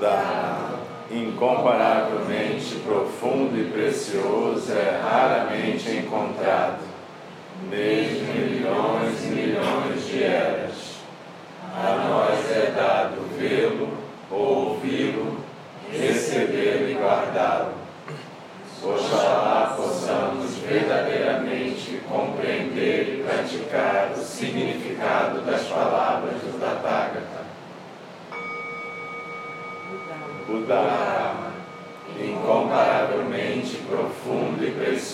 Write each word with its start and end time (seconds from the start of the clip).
O 0.00 0.02
Dharma, 0.02 0.78
incomparavelmente 1.10 2.76
profundo 2.76 3.54
e 3.54 3.64
precioso, 3.64 4.72
é 4.72 4.98
raramente 4.98 5.90
encontrado, 5.90 6.78
mesmo 7.68 8.19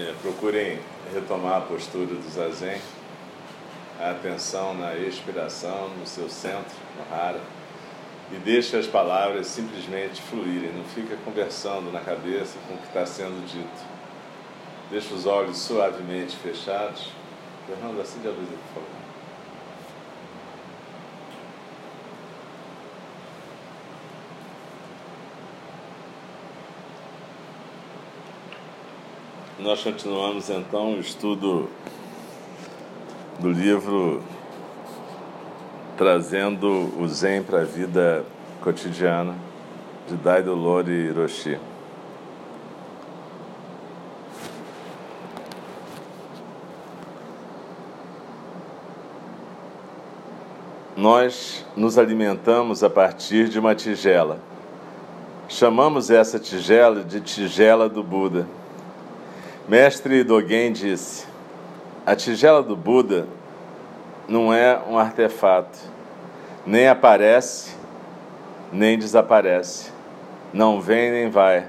É, 0.00 0.14
procurem 0.22 0.78
retomar 1.12 1.56
a 1.56 1.60
postura 1.62 2.06
do 2.06 2.30
zazen, 2.30 2.80
a 4.00 4.12
atenção 4.12 4.72
na 4.72 4.94
expiração, 4.94 5.88
no 5.98 6.06
seu 6.06 6.28
centro, 6.28 6.76
no 6.96 7.12
hara, 7.12 7.40
e 8.30 8.36
deixe 8.36 8.76
as 8.76 8.86
palavras 8.86 9.48
simplesmente 9.48 10.22
fluírem, 10.22 10.70
não 10.72 10.84
fica 10.84 11.16
conversando 11.24 11.90
na 11.90 11.98
cabeça 11.98 12.56
com 12.68 12.74
o 12.74 12.78
que 12.78 12.86
está 12.86 13.04
sendo 13.04 13.44
dito. 13.44 13.84
Deixe 14.88 15.12
os 15.12 15.26
olhos 15.26 15.58
suavemente 15.58 16.36
fechados. 16.36 17.10
Fernando, 17.66 18.00
acende 18.00 18.28
a 18.28 18.30
luz 18.30 18.44
aqui, 18.44 18.58
por 18.72 18.82
favor. 18.82 18.97
Nós 29.58 29.82
continuamos 29.82 30.48
então 30.50 30.94
o 30.94 31.00
estudo 31.00 31.68
do 33.40 33.50
livro 33.50 34.22
Trazendo 35.96 36.68
o 36.96 37.08
Zen 37.08 37.42
para 37.42 37.62
a 37.62 37.64
Vida 37.64 38.24
Cotidiana, 38.62 39.34
de 40.06 40.14
Daido 40.14 40.54
Lori 40.54 40.92
Hiroshi. 40.92 41.58
Nós 50.96 51.66
nos 51.76 51.98
alimentamos 51.98 52.84
a 52.84 52.88
partir 52.90 53.48
de 53.48 53.58
uma 53.58 53.74
tigela. 53.74 54.38
Chamamos 55.48 56.10
essa 56.10 56.38
tigela 56.38 57.02
de 57.02 57.20
tigela 57.20 57.88
do 57.88 58.04
Buda 58.04 58.46
Mestre 59.68 60.24
Dogen 60.24 60.72
disse: 60.72 61.26
A 62.06 62.16
tigela 62.16 62.62
do 62.62 62.74
Buda 62.74 63.26
não 64.26 64.50
é 64.50 64.80
um 64.88 64.98
artefato, 64.98 65.78
nem 66.64 66.88
aparece, 66.88 67.76
nem 68.72 68.98
desaparece, 68.98 69.92
não 70.54 70.80
vem 70.80 71.10
nem 71.10 71.28
vai, 71.28 71.68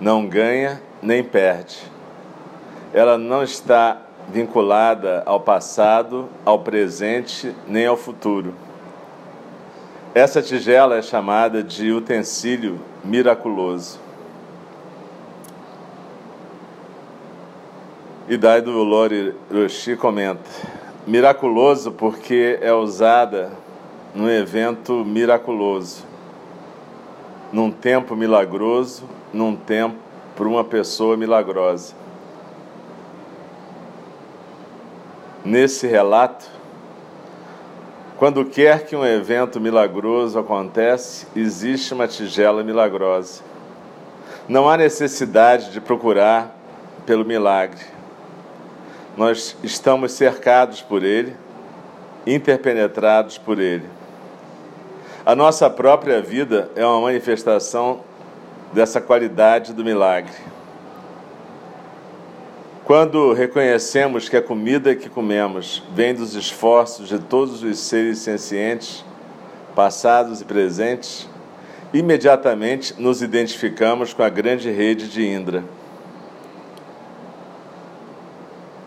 não 0.00 0.26
ganha 0.26 0.80
nem 1.02 1.22
perde. 1.22 1.76
Ela 2.94 3.18
não 3.18 3.42
está 3.42 3.98
vinculada 4.30 5.22
ao 5.26 5.40
passado, 5.40 6.30
ao 6.46 6.60
presente, 6.60 7.54
nem 7.68 7.84
ao 7.84 7.98
futuro. 7.98 8.54
Essa 10.14 10.40
tigela 10.40 10.96
é 10.96 11.02
chamada 11.02 11.62
de 11.62 11.92
utensílio 11.92 12.80
miraculoso. 13.04 14.05
Idai 18.28 18.60
do 18.60 18.82
Lori 18.82 19.32
Roshi 19.48 19.94
comenta: 19.94 20.42
miraculoso 21.06 21.92
porque 21.92 22.58
é 22.60 22.72
usada 22.72 23.52
num 24.12 24.28
evento 24.28 25.04
miraculoso, 25.04 26.04
num 27.52 27.70
tempo 27.70 28.16
milagroso, 28.16 29.04
num 29.32 29.54
tempo 29.54 29.94
para 30.34 30.48
uma 30.48 30.64
pessoa 30.64 31.16
milagrosa. 31.16 31.94
Nesse 35.44 35.86
relato, 35.86 36.46
quando 38.16 38.44
quer 38.44 38.86
que 38.86 38.96
um 38.96 39.06
evento 39.06 39.60
milagroso 39.60 40.36
acontece, 40.36 41.28
existe 41.36 41.94
uma 41.94 42.08
tigela 42.08 42.64
milagrosa. 42.64 43.44
Não 44.48 44.68
há 44.68 44.76
necessidade 44.76 45.70
de 45.70 45.80
procurar 45.80 46.56
pelo 47.06 47.24
milagre 47.24 47.94
nós 49.16 49.56
estamos 49.62 50.12
cercados 50.12 50.82
por 50.82 51.02
Ele, 51.02 51.34
interpenetrados 52.26 53.38
por 53.38 53.58
Ele. 53.58 53.86
A 55.24 55.34
nossa 55.34 55.68
própria 55.70 56.20
vida 56.20 56.70
é 56.76 56.84
uma 56.84 57.00
manifestação 57.00 58.00
dessa 58.72 59.00
qualidade 59.00 59.72
do 59.72 59.84
milagre. 59.84 60.34
Quando 62.84 63.32
reconhecemos 63.32 64.28
que 64.28 64.36
a 64.36 64.42
comida 64.42 64.94
que 64.94 65.08
comemos 65.08 65.82
vem 65.92 66.14
dos 66.14 66.34
esforços 66.36 67.08
de 67.08 67.18
todos 67.18 67.62
os 67.64 67.78
seres 67.80 68.18
sencientes, 68.18 69.04
passados 69.74 70.40
e 70.40 70.44
presentes, 70.44 71.28
imediatamente 71.92 72.94
nos 72.96 73.22
identificamos 73.22 74.14
com 74.14 74.22
a 74.22 74.28
grande 74.28 74.70
rede 74.70 75.08
de 75.08 75.26
Indra. 75.26 75.64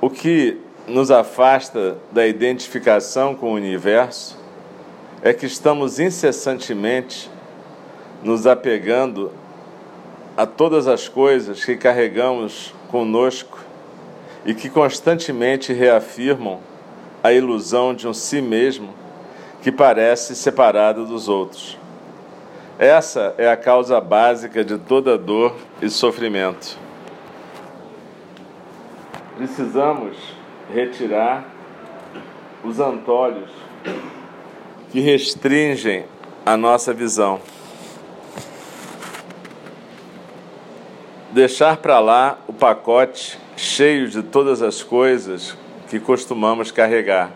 O 0.02 0.10
que 0.10 0.58
nos 0.88 1.12
afasta 1.12 1.98
da 2.10 2.26
identificação 2.26 3.36
com 3.36 3.52
o 3.52 3.56
universo 3.56 4.38
é 5.22 5.34
que 5.34 5.46
estamos 5.46 6.00
incessantemente 6.00 7.30
nos 8.24 8.48
apegando 8.48 9.30
a 10.38 10.46
todas 10.46 10.88
as 10.88 11.10
coisas 11.10 11.66
que 11.66 11.76
carregamos 11.76 12.74
conosco 12.88 13.60
e 14.46 14.54
que 14.54 14.70
constantemente 14.70 15.74
reafirmam 15.74 16.62
a 17.22 17.34
ilusão 17.34 17.94
de 17.94 18.08
um 18.08 18.14
si 18.14 18.42
mesmo 18.42 18.94
que 19.62 19.70
parece 19.70 20.34
separado 20.34 21.06
dos 21.06 21.28
outros. 21.28 21.78
Essa 22.80 23.36
é 23.38 23.52
a 23.52 23.58
causa 23.58 24.00
básica 24.00 24.64
de 24.64 24.78
toda 24.78 25.18
dor 25.18 25.54
e 25.82 25.90
sofrimento 25.90 26.89
precisamos 29.40 30.18
retirar 30.70 31.46
os 32.62 32.78
antolhos 32.78 33.50
que 34.92 35.00
restringem 35.00 36.04
a 36.46 36.58
nossa 36.58 36.94
visão. 36.94 37.40
Deixar 41.32 41.78
para 41.78 42.02
lá 42.02 42.38
o 42.50 42.54
pacote 42.54 43.40
cheio 43.56 44.10
de 44.10 44.22
todas 44.22 44.62
as 44.62 44.84
coisas 44.84 45.56
que 45.88 46.02
costumamos 46.02 46.70
carregar. 46.70 47.32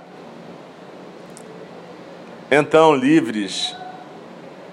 Então, 2.51 2.93
livres 2.93 3.73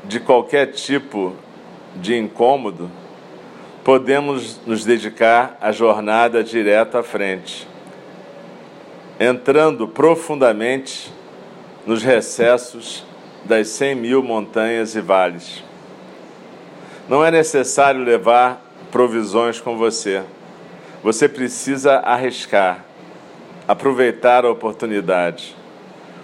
de 0.02 0.18
qualquer 0.18 0.72
tipo 0.72 1.36
de 1.94 2.16
incômodo, 2.16 2.90
podemos 3.90 4.60
nos 4.64 4.84
dedicar 4.84 5.58
à 5.60 5.72
jornada 5.72 6.44
direto 6.44 6.96
à 6.96 7.02
frente, 7.02 7.66
entrando 9.18 9.88
profundamente 9.88 11.12
nos 11.84 12.00
recessos 12.00 13.04
das 13.44 13.66
cem 13.66 13.96
mil 13.96 14.22
montanhas 14.22 14.94
e 14.94 15.00
vales. 15.00 15.64
Não 17.08 17.24
é 17.24 17.32
necessário 17.32 18.00
levar 18.04 18.64
provisões 18.92 19.60
com 19.60 19.76
você. 19.76 20.22
Você 21.02 21.28
precisa 21.28 21.96
arriscar, 21.96 22.84
aproveitar 23.66 24.44
a 24.44 24.50
oportunidade, 24.52 25.56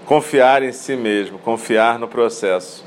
confiar 0.04 0.62
em 0.62 0.70
si 0.70 0.94
mesmo, 0.94 1.36
confiar 1.40 1.98
no 1.98 2.06
processo. 2.06 2.84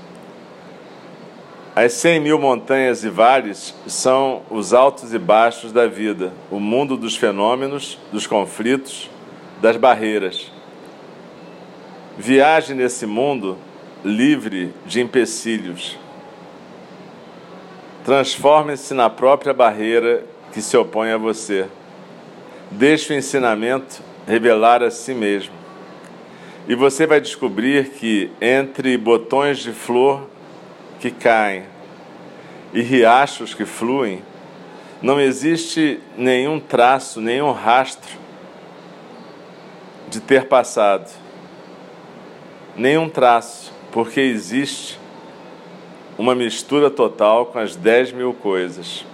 As 1.82 1.94
cem 1.94 2.20
mil 2.20 2.38
montanhas 2.38 3.06
e 3.06 3.10
vales 3.10 3.74
são 3.88 4.42
os 4.50 4.74
altos 4.74 5.14
e 5.14 5.18
baixos 5.18 5.72
da 5.72 5.88
vida, 5.88 6.34
o 6.52 6.60
mundo 6.60 6.98
dos 6.98 7.16
fenômenos, 7.16 7.98
dos 8.12 8.28
conflitos, 8.28 9.10
das 9.62 9.78
barreiras. 9.78 10.52
Viaje 12.18 12.74
nesse 12.74 13.06
mundo 13.06 13.58
livre 14.04 14.74
de 14.86 15.00
empecilhos. 15.00 15.98
Transforme-se 18.04 18.94
na 18.94 19.10
própria 19.10 19.54
barreira 19.54 20.26
que 20.52 20.62
se 20.62 20.76
opõe 20.76 21.12
a 21.12 21.18
você. 21.18 21.66
Deixe 22.70 23.14
o 23.14 23.16
ensinamento 23.16 24.04
revelar 24.28 24.84
a 24.84 24.92
si 24.92 25.14
mesmo. 25.14 25.54
E 26.68 26.76
você 26.76 27.08
vai 27.08 27.22
descobrir 27.22 27.92
que 27.92 28.30
entre 28.42 28.98
botões 28.98 29.60
de 29.60 29.72
flor 29.72 30.28
que 31.00 31.12
caem 31.12 31.64
e 32.74 32.82
riachos 32.82 33.54
que 33.54 33.66
fluem, 33.66 34.22
não 35.02 35.20
existe 35.20 36.00
nenhum 36.18 36.60
traço, 36.60 37.22
nenhum 37.22 37.52
rastro 37.52 38.18
de 40.10 40.20
ter 40.20 40.46
passado. 40.46 41.10
Nenhum 42.76 43.10
traço, 43.10 43.72
porque 43.92 44.20
existe 44.20 45.00
uma 46.18 46.36
mistura 46.36 46.90
total 46.90 47.46
com 47.48 47.60
as 47.60 47.76
dez 47.76 48.12
mil 48.12 48.34
coisas. 48.34 49.06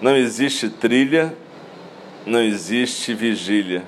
Não 0.00 0.16
existe 0.16 0.68
trilha, 0.68 1.34
não 2.26 2.40
existe 2.40 3.14
vigília. 3.14 3.82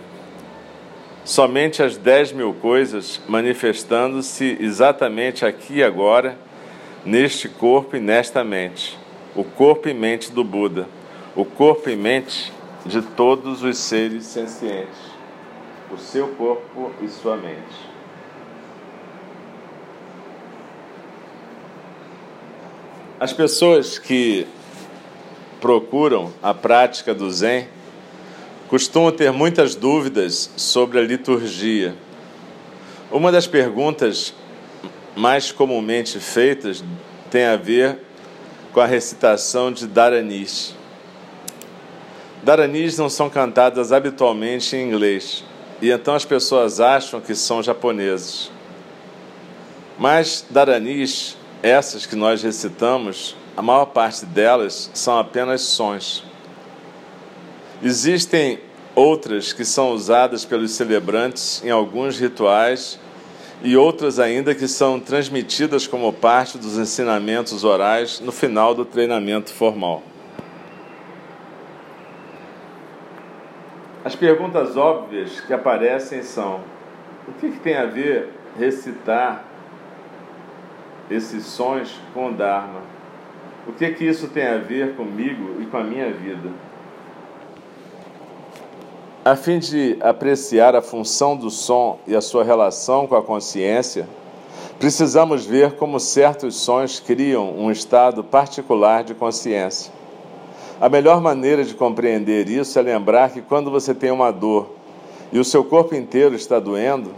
Somente 1.24 1.82
as 1.84 1.96
dez 1.96 2.32
mil 2.32 2.52
coisas 2.52 3.20
manifestando-se 3.28 4.56
exatamente 4.58 5.46
aqui 5.46 5.74
e 5.74 5.84
agora, 5.84 6.36
neste 7.04 7.48
corpo 7.48 7.96
e 7.96 8.00
nesta 8.00 8.42
mente. 8.42 8.98
O 9.34 9.44
corpo 9.44 9.88
e 9.88 9.94
mente 9.94 10.32
do 10.32 10.42
Buda. 10.42 10.88
O 11.36 11.44
corpo 11.44 11.88
e 11.88 11.94
mente 11.94 12.52
de 12.84 13.00
todos 13.00 13.62
os 13.62 13.78
seres 13.78 14.26
sencientes. 14.26 14.98
O 15.92 15.96
seu 15.96 16.28
corpo 16.34 16.90
e 17.00 17.08
sua 17.08 17.36
mente. 17.36 17.92
As 23.20 23.32
pessoas 23.32 23.96
que 23.96 24.44
procuram 25.60 26.32
a 26.42 26.52
prática 26.52 27.14
do 27.14 27.30
Zen 27.30 27.69
costumam 28.72 29.12
ter 29.12 29.30
muitas 29.30 29.74
dúvidas 29.74 30.50
sobre 30.56 30.98
a 30.98 31.02
liturgia. 31.02 31.94
Uma 33.10 33.30
das 33.30 33.46
perguntas 33.46 34.32
mais 35.14 35.52
comumente 35.52 36.19
feitas 36.19 36.82
tem 37.30 37.44
a 37.44 37.54
ver 37.54 37.98
com 38.72 38.80
a 38.80 38.86
recitação 38.86 39.70
de 39.70 39.86
Dharanis. 39.86 40.74
Dharanis 42.42 42.96
não 42.96 43.10
são 43.10 43.28
cantadas 43.28 43.92
habitualmente 43.92 44.74
em 44.74 44.88
inglês, 44.88 45.44
e 45.82 45.90
então 45.90 46.14
as 46.14 46.24
pessoas 46.24 46.80
acham 46.80 47.20
que 47.20 47.34
são 47.34 47.62
japoneses. 47.62 48.50
Mas 49.98 50.46
Dharanis 50.48 51.36
essas 51.62 52.06
que 52.06 52.16
nós 52.16 52.42
recitamos, 52.42 53.36
a 53.54 53.60
maior 53.60 53.84
parte 53.84 54.24
delas 54.24 54.90
são 54.94 55.19
apenas 55.19 55.60
sons. 55.60 56.31
Existem 57.82 58.61
outras 58.94 59.52
que 59.52 59.64
são 59.64 59.90
usadas 59.90 60.44
pelos 60.44 60.70
celebrantes 60.73 61.62
em 61.64 61.70
alguns 61.70 62.19
rituais 62.19 62.99
e 63.62 63.76
outras 63.76 64.19
ainda 64.19 64.55
que 64.55 64.69
são 64.69 65.00
transmitidas 65.00 65.87
como 65.87 66.12
parte 66.12 66.58
dos 66.58 66.79
ensinamentos 66.79 67.64
orais 67.64 68.20
no 68.20 68.31
final 68.31 68.75
do 68.75 68.84
treinamento 68.84 69.52
formal. 69.52 70.02
As 74.05 74.14
perguntas 74.14 74.76
óbvias 74.76 75.40
que 75.40 75.52
aparecem 75.52 76.23
são: 76.23 76.61
o 77.26 77.32
que, 77.32 77.50
que 77.50 77.61
tem 77.61 77.76
a 77.76 77.87
ver 77.87 78.29
recitar 78.58 79.44
esses 81.11 81.44
sons 81.46 82.00
com 82.14 82.29
o 82.29 82.32
Dharma. 82.32 82.81
O 83.67 83.73
que 83.73 83.90
que 83.90 84.05
isso 84.05 84.29
tem 84.29 84.46
a 84.46 84.58
ver 84.58 84.94
comigo 84.94 85.61
e 85.61 85.67
com 85.67 85.76
a 85.76 85.84
minha 85.84 86.11
vida? 86.12 86.50
A 89.24 89.36
fim 89.36 89.60
de 89.60 89.96
apreciar 90.00 90.74
a 90.74 90.82
função 90.82 91.36
do 91.36 91.48
som 91.48 91.96
e 92.08 92.16
a 92.16 92.20
sua 92.20 92.42
relação 92.42 93.06
com 93.06 93.14
a 93.14 93.22
consciência, 93.22 94.08
precisamos 94.80 95.46
ver 95.46 95.76
como 95.76 96.00
certos 96.00 96.56
sons 96.56 96.98
criam 96.98 97.56
um 97.56 97.70
estado 97.70 98.24
particular 98.24 99.04
de 99.04 99.14
consciência. 99.14 99.92
A 100.80 100.88
melhor 100.88 101.20
maneira 101.20 101.62
de 101.64 101.72
compreender 101.72 102.48
isso 102.48 102.76
é 102.76 102.82
lembrar 102.82 103.30
que 103.30 103.40
quando 103.40 103.70
você 103.70 103.94
tem 103.94 104.10
uma 104.10 104.32
dor 104.32 104.72
e 105.30 105.38
o 105.38 105.44
seu 105.44 105.62
corpo 105.62 105.94
inteiro 105.94 106.34
está 106.34 106.58
doendo, 106.58 107.12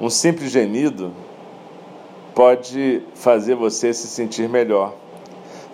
um 0.00 0.08
simples 0.08 0.50
gemido 0.50 1.12
pode 2.34 3.02
fazer 3.14 3.54
você 3.56 3.92
se 3.92 4.06
sentir 4.06 4.48
melhor. 4.48 4.94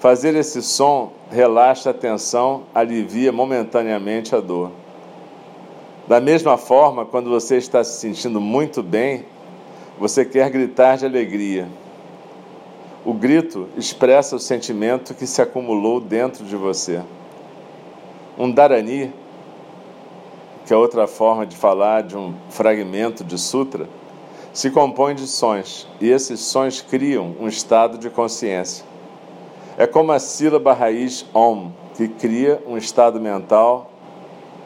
Fazer 0.01 0.35
esse 0.35 0.61
som 0.61 1.13
relaxa 1.31 1.91
a 1.91 1.95
tensão, 1.95 2.65
alivia 2.75 3.31
momentaneamente 3.31 4.35
a 4.35 4.41
dor. 4.41 4.82
Da 6.09 6.21
mesma 6.21 6.57
forma, 6.57 7.05
quando 7.05 7.31
você 7.31 7.57
está 7.57 7.85
se 7.85 8.01
sentindo 8.01 8.41
muito 8.41 8.83
bem, 8.83 9.25
você 9.99 10.25
quer 10.25 10.51
gritar 10.51 10.97
de 10.97 11.07
alegria. 11.07 11.69
O 13.05 13.15
grito 13.15 13.69
expressa 13.77 14.35
o 14.35 14.41
sentimento 14.41 15.15
que 15.15 15.27
se 15.27 15.41
acumulou 15.41 16.01
dentro 16.01 16.45
de 16.45 16.57
você. 16.57 17.01
Um 18.37 18.51
Dharani, 18.51 19.13
que 20.67 20.73
é 20.73 20.77
outra 20.77 21.07
forma 21.07 21.47
de 21.47 21.57
falar 21.57 22.03
de 22.03 22.17
um 22.17 22.35
fragmento 22.51 23.23
de 23.23 23.39
sutra, 23.39 23.89
se 24.53 24.71
compõe 24.71 25.15
de 25.15 25.27
sons, 25.27 25.89
e 26.01 26.11
esses 26.11 26.41
sons 26.41 26.81
criam 26.81 27.35
um 27.41 27.47
estado 27.47 27.97
de 27.97 28.11
consciência. 28.11 28.85
É 29.79 29.87
como 29.87 30.13
a 30.13 30.19
sílaba 30.19 30.73
raiz 30.73 31.25
Om, 31.33 31.71
que 31.97 32.09
cria 32.09 32.61
um 32.67 32.77
estado 32.77 33.21
mental 33.21 33.91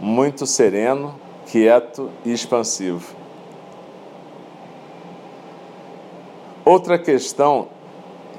muito 0.00 0.46
sereno, 0.46 1.14
quieto 1.46 2.10
e 2.24 2.32
expansivo. 2.32 3.14
Outra 6.64 6.98
questão 6.98 7.68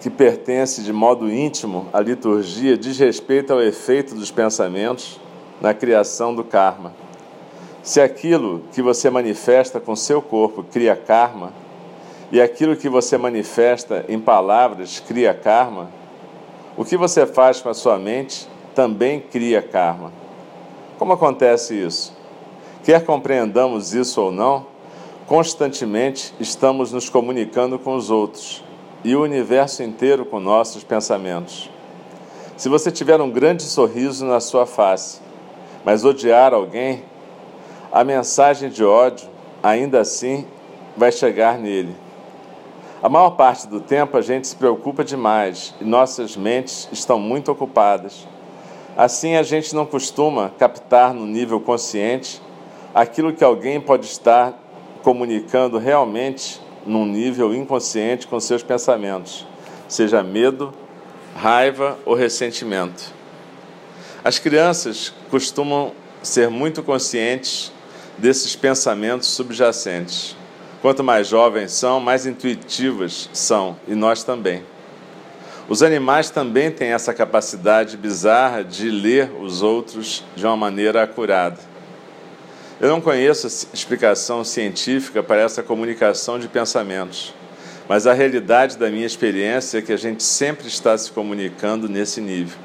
que 0.01 0.09
pertence 0.09 0.83
de 0.83 0.93
modo 0.93 1.31
íntimo 1.31 1.87
à 1.91 1.99
liturgia 1.99 2.77
diz 2.77 2.99
respeito 2.99 3.53
ao 3.53 3.61
efeito 3.61 4.13
dos 4.13 4.29
pensamentos 4.29 5.19
na 5.61 5.73
criação 5.73 6.35
do 6.35 6.43
karma. 6.43 6.93
Se 7.81 8.01
aquilo 8.01 8.63
que 8.73 8.81
você 8.81 9.09
manifesta 9.09 9.79
com 9.79 9.95
seu 9.95 10.21
corpo 10.21 10.63
cria 10.63 10.95
karma, 10.95 11.53
e 12.31 12.41
aquilo 12.41 12.75
que 12.75 12.89
você 12.89 13.17
manifesta 13.17 14.03
em 14.09 14.19
palavras 14.19 14.99
cria 14.99 15.33
karma, 15.33 15.89
o 16.75 16.83
que 16.83 16.97
você 16.97 17.25
faz 17.25 17.61
com 17.61 17.69
a 17.69 17.73
sua 17.73 17.97
mente 17.97 18.47
também 18.75 19.21
cria 19.21 19.61
karma. 19.61 20.11
Como 20.99 21.13
acontece 21.13 21.73
isso? 21.73 22.16
Quer 22.87 23.03
compreendamos 23.03 23.93
isso 23.93 24.21
ou 24.21 24.31
não, 24.31 24.65
constantemente 25.25 26.33
estamos 26.39 26.93
nos 26.93 27.09
comunicando 27.09 27.77
com 27.77 27.97
os 27.97 28.09
outros 28.09 28.63
e 29.03 29.13
o 29.13 29.23
universo 29.23 29.83
inteiro 29.83 30.25
com 30.25 30.39
nossos 30.39 30.85
pensamentos. 30.85 31.69
Se 32.55 32.69
você 32.69 32.89
tiver 32.89 33.19
um 33.19 33.29
grande 33.29 33.63
sorriso 33.63 34.25
na 34.25 34.39
sua 34.39 34.65
face, 34.65 35.19
mas 35.83 36.05
odiar 36.05 36.53
alguém, 36.53 37.03
a 37.91 38.05
mensagem 38.05 38.69
de 38.69 38.85
ódio, 38.85 39.27
ainda 39.61 39.99
assim, 39.99 40.47
vai 40.95 41.11
chegar 41.11 41.59
nele. 41.59 41.93
A 43.03 43.09
maior 43.09 43.31
parte 43.31 43.67
do 43.67 43.81
tempo 43.81 44.15
a 44.15 44.21
gente 44.21 44.47
se 44.47 44.55
preocupa 44.55 45.03
demais 45.03 45.75
e 45.81 45.83
nossas 45.83 46.37
mentes 46.37 46.87
estão 46.93 47.19
muito 47.19 47.51
ocupadas. 47.51 48.25
Assim, 48.95 49.35
a 49.35 49.43
gente 49.43 49.75
não 49.75 49.85
costuma 49.85 50.53
captar 50.57 51.13
no 51.13 51.25
nível 51.25 51.59
consciente 51.59 52.46
aquilo 52.97 53.31
que 53.31 53.43
alguém 53.43 53.79
pode 53.79 54.07
estar 54.07 54.59
comunicando 55.03 55.77
realmente 55.77 56.59
num 56.83 57.05
nível 57.05 57.53
inconsciente 57.53 58.25
com 58.25 58.39
seus 58.39 58.63
pensamentos, 58.63 59.45
seja 59.87 60.23
medo, 60.23 60.73
raiva 61.35 61.95
ou 62.03 62.15
ressentimento. 62.15 63.13
As 64.23 64.39
crianças 64.39 65.13
costumam 65.29 65.91
ser 66.23 66.49
muito 66.49 66.81
conscientes 66.81 67.71
desses 68.17 68.55
pensamentos 68.55 69.27
subjacentes. 69.27 70.35
Quanto 70.81 71.03
mais 71.03 71.27
jovens 71.27 71.73
são, 71.73 71.99
mais 71.99 72.25
intuitivas 72.25 73.29
são, 73.31 73.77
e 73.87 73.93
nós 73.93 74.23
também. 74.23 74.63
Os 75.69 75.83
animais 75.83 76.31
também 76.31 76.71
têm 76.71 76.93
essa 76.93 77.13
capacidade 77.13 77.95
bizarra 77.95 78.63
de 78.63 78.89
ler 78.89 79.31
os 79.39 79.61
outros 79.61 80.23
de 80.35 80.43
uma 80.47 80.57
maneira 80.57 81.03
acurada. 81.03 81.76
Eu 82.79 82.89
não 82.89 83.01
conheço 83.01 83.47
explicação 83.73 84.43
científica 84.43 85.23
para 85.23 85.41
essa 85.41 85.63
comunicação 85.63 86.37
de 86.37 86.47
pensamentos, 86.47 87.33
mas 87.89 88.05
a 88.05 88.13
realidade 88.13 88.77
da 88.77 88.87
minha 88.87 89.05
experiência 89.05 89.79
é 89.79 89.81
que 89.81 89.91
a 89.91 89.97
gente 89.97 90.21
sempre 90.21 90.67
está 90.67 90.95
se 90.95 91.11
comunicando 91.11 91.89
nesse 91.89 92.21
nível. 92.21 92.55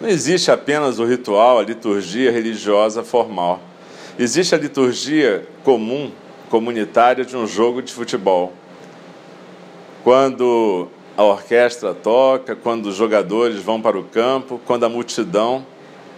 Não 0.00 0.08
existe 0.08 0.50
apenas 0.50 0.98
o 0.98 1.04
ritual, 1.04 1.58
a 1.58 1.62
liturgia 1.62 2.32
religiosa 2.32 3.02
formal. 3.02 3.60
Existe 4.18 4.54
a 4.54 4.58
liturgia 4.58 5.46
comum, 5.62 6.12
comunitária 6.48 7.22
de 7.22 7.36
um 7.36 7.46
jogo 7.46 7.82
de 7.82 7.92
futebol. 7.92 8.54
Quando 10.02 10.88
a 11.14 11.22
orquestra 11.22 11.92
toca, 11.92 12.56
quando 12.56 12.86
os 12.86 12.96
jogadores 12.96 13.58
vão 13.60 13.80
para 13.82 13.98
o 13.98 14.04
campo, 14.04 14.58
quando 14.64 14.84
a 14.84 14.88
multidão 14.88 15.66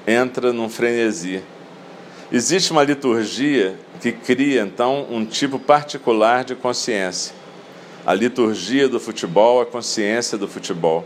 entra 0.08 0.54
num 0.54 0.70
frenesi. 0.70 1.42
Existe 2.32 2.72
uma 2.72 2.82
liturgia 2.82 3.78
que 4.00 4.10
cria 4.10 4.62
então 4.62 5.06
um 5.10 5.24
tipo 5.24 5.58
particular 5.58 6.44
de 6.44 6.54
consciência. 6.54 7.34
A 8.06 8.14
liturgia 8.14 8.88
do 8.88 8.98
futebol, 8.98 9.60
a 9.60 9.66
consciência 9.66 10.38
do 10.38 10.48
futebol. 10.48 11.04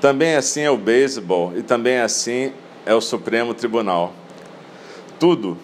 Também 0.00 0.34
assim 0.34 0.62
é 0.62 0.70
o 0.70 0.76
beisebol 0.76 1.52
e 1.56 1.62
também 1.62 2.00
assim 2.00 2.52
é 2.84 2.92
o 2.92 3.00
Supremo 3.00 3.54
Tribunal. 3.54 4.12
Tudo, 5.20 5.56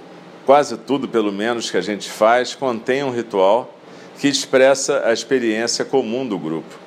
quase 0.45 0.77
tudo 0.77 1.09
pelo 1.09 1.33
menos 1.33 1.69
que 1.69 1.77
a 1.77 1.81
gente 1.81 2.09
faz, 2.09 2.55
contém 2.55 3.03
um 3.03 3.11
ritual 3.11 3.75
que 4.21 4.29
expressa 4.29 5.03
a 5.05 5.13
experiência 5.13 5.85
comum 5.85 6.27
do 6.27 6.39
grupo. 6.39 6.86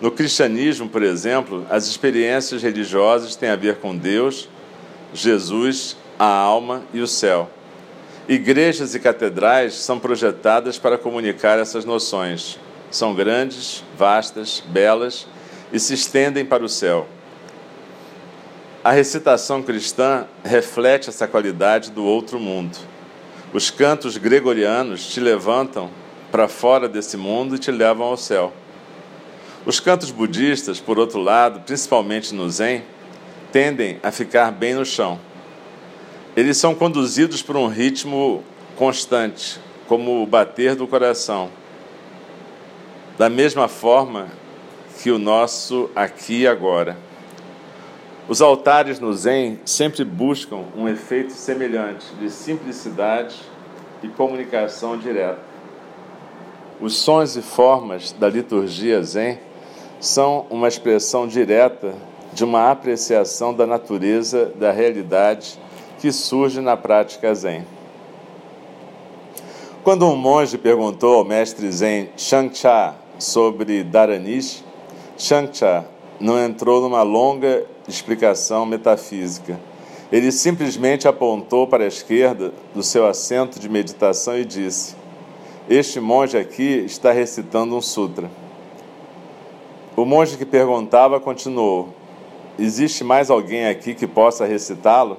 No 0.00 0.10
cristianismo, 0.10 0.88
por 0.88 1.02
exemplo, 1.02 1.66
as 1.70 1.86
experiências 1.86 2.62
religiosas 2.62 3.36
têm 3.36 3.48
a 3.48 3.56
ver 3.56 3.76
com 3.76 3.96
Deus, 3.96 4.48
Jesus, 5.12 5.96
a 6.18 6.26
alma 6.26 6.82
e 6.92 7.00
o 7.00 7.06
céu. 7.06 7.48
Igrejas 8.28 8.94
e 8.94 9.00
catedrais 9.00 9.74
são 9.74 9.98
projetadas 9.98 10.78
para 10.78 10.98
comunicar 10.98 11.58
essas 11.58 11.84
noções. 11.84 12.58
São 12.90 13.14
grandes, 13.14 13.84
vastas, 13.96 14.62
belas 14.66 15.26
e 15.72 15.78
se 15.78 15.94
estendem 15.94 16.44
para 16.44 16.64
o 16.64 16.68
céu. 16.68 17.06
A 18.82 18.92
recitação 18.92 19.62
cristã 19.62 20.26
reflete 20.44 21.08
essa 21.08 21.26
qualidade 21.26 21.90
do 21.90 22.04
outro 22.04 22.38
mundo. 22.38 22.76
Os 23.52 23.70
cantos 23.70 24.16
gregorianos 24.16 25.06
te 25.06 25.20
levantam 25.20 25.90
para 26.30 26.48
fora 26.48 26.88
desse 26.88 27.16
mundo 27.16 27.54
e 27.54 27.58
te 27.58 27.70
levam 27.70 28.06
ao 28.06 28.16
céu. 28.16 28.52
Os 29.66 29.80
cantos 29.80 30.10
budistas, 30.10 30.78
por 30.78 30.98
outro 30.98 31.20
lado, 31.20 31.60
principalmente 31.60 32.34
no 32.34 32.50
Zen, 32.50 32.82
tendem 33.50 33.98
a 34.02 34.10
ficar 34.10 34.52
bem 34.52 34.74
no 34.74 34.84
chão. 34.84 35.18
Eles 36.36 36.58
são 36.58 36.74
conduzidos 36.74 37.42
por 37.42 37.56
um 37.56 37.66
ritmo 37.66 38.44
constante, 38.76 39.58
como 39.86 40.22
o 40.22 40.26
bater 40.26 40.74
do 40.74 40.86
coração. 40.86 41.48
Da 43.16 43.30
mesma 43.30 43.66
forma 43.66 44.28
que 45.02 45.10
o 45.10 45.18
nosso 45.18 45.88
aqui 45.94 46.42
e 46.42 46.46
agora. 46.46 46.98
Os 48.28 48.42
altares 48.42 49.00
no 49.00 49.14
Zen 49.14 49.60
sempre 49.64 50.04
buscam 50.04 50.64
um 50.76 50.88
efeito 50.88 51.32
semelhante 51.32 52.06
de 52.16 52.28
simplicidade 52.28 53.36
e 54.02 54.08
comunicação 54.08 54.98
direta. 54.98 55.38
Os 56.80 56.96
sons 56.96 57.36
e 57.36 57.42
formas 57.42 58.12
da 58.12 58.28
liturgia 58.28 59.02
Zen 59.02 59.38
são 60.04 60.44
uma 60.50 60.68
expressão 60.68 61.26
direta 61.26 61.94
de 62.34 62.44
uma 62.44 62.70
apreciação 62.70 63.54
da 63.54 63.66
natureza 63.66 64.52
da 64.56 64.70
realidade 64.70 65.58
que 65.98 66.12
surge 66.12 66.60
na 66.60 66.76
prática 66.76 67.34
Zen. 67.34 67.64
Quando 69.82 70.06
um 70.06 70.14
monge 70.14 70.58
perguntou 70.58 71.14
ao 71.16 71.24
mestre 71.24 71.70
Zen 71.72 72.10
Shangcha 72.18 72.94
sobre 73.18 73.82
Dharanish, 73.82 74.62
Shangcha 75.16 75.86
não 76.20 76.38
entrou 76.38 76.82
numa 76.82 77.02
longa 77.02 77.64
explicação 77.88 78.66
metafísica. 78.66 79.58
Ele 80.12 80.30
simplesmente 80.30 81.08
apontou 81.08 81.66
para 81.66 81.84
a 81.84 81.88
esquerda 81.88 82.52
do 82.74 82.82
seu 82.82 83.06
assento 83.06 83.58
de 83.58 83.70
meditação 83.70 84.38
e 84.38 84.44
disse: 84.44 84.94
Este 85.68 85.98
monge 85.98 86.36
aqui 86.36 86.84
está 86.84 87.10
recitando 87.10 87.74
um 87.74 87.80
sutra. 87.80 88.43
O 89.96 90.04
monge 90.04 90.36
que 90.36 90.44
perguntava 90.44 91.20
continuou: 91.20 91.88
Existe 92.58 93.04
mais 93.04 93.30
alguém 93.30 93.66
aqui 93.66 93.94
que 93.94 94.08
possa 94.08 94.44
recitá-lo? 94.44 95.18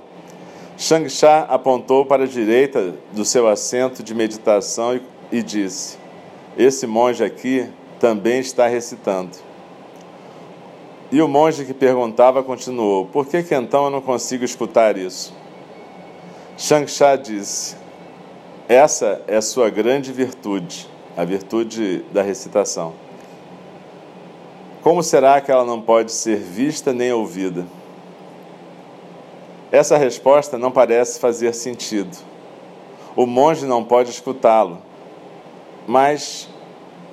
Shangcha 0.78 1.46
apontou 1.48 2.06
para 2.06 2.26
a 2.26 2.28
direita 2.28 2.94
do 3.14 3.24
seu 3.24 3.48
assento 3.48 4.04
de 4.04 4.14
meditação 4.14 4.96
e, 4.96 5.02
e 5.32 5.42
disse: 5.42 5.98
Esse 6.58 6.86
monge 6.86 7.24
aqui 7.24 7.70
também 8.02 8.40
está 8.40 8.68
recitando. 8.68 9.32
E 11.10 11.22
o 11.22 11.28
monge 11.28 11.64
que 11.64 11.74
perguntava 11.74 12.44
continuou: 12.44 13.06
Por 13.06 13.26
que, 13.26 13.44
que 13.44 13.56
então 13.56 13.86
eu 13.86 13.90
não 13.90 14.02
consigo 14.02 14.44
escutar 14.44 14.98
isso? 14.98 15.34
Shangsha 16.58 17.16
disse: 17.16 17.78
Essa 18.68 19.22
é 19.26 19.40
sua 19.40 19.70
grande 19.70 20.12
virtude, 20.12 20.86
a 21.16 21.24
virtude 21.24 22.04
da 22.12 22.22
recitação. 22.22 23.05
Como 24.86 25.02
será 25.02 25.42
que 25.42 25.52
ela 25.52 25.66
não 25.66 25.82
pode 25.82 26.12
ser 26.12 26.38
vista 26.38 26.94
nem 26.94 27.12
ouvida? 27.12 27.66
Essa 29.72 29.98
resposta 29.98 30.60
não 30.60 30.70
parece 30.70 31.20
fazer 31.20 31.56
sentido. 31.56 32.16
O 33.16 33.26
monge 33.26 33.66
não 33.66 33.84
pode 33.84 34.12
escutá-lo. 34.12 34.78
Mas 35.88 36.48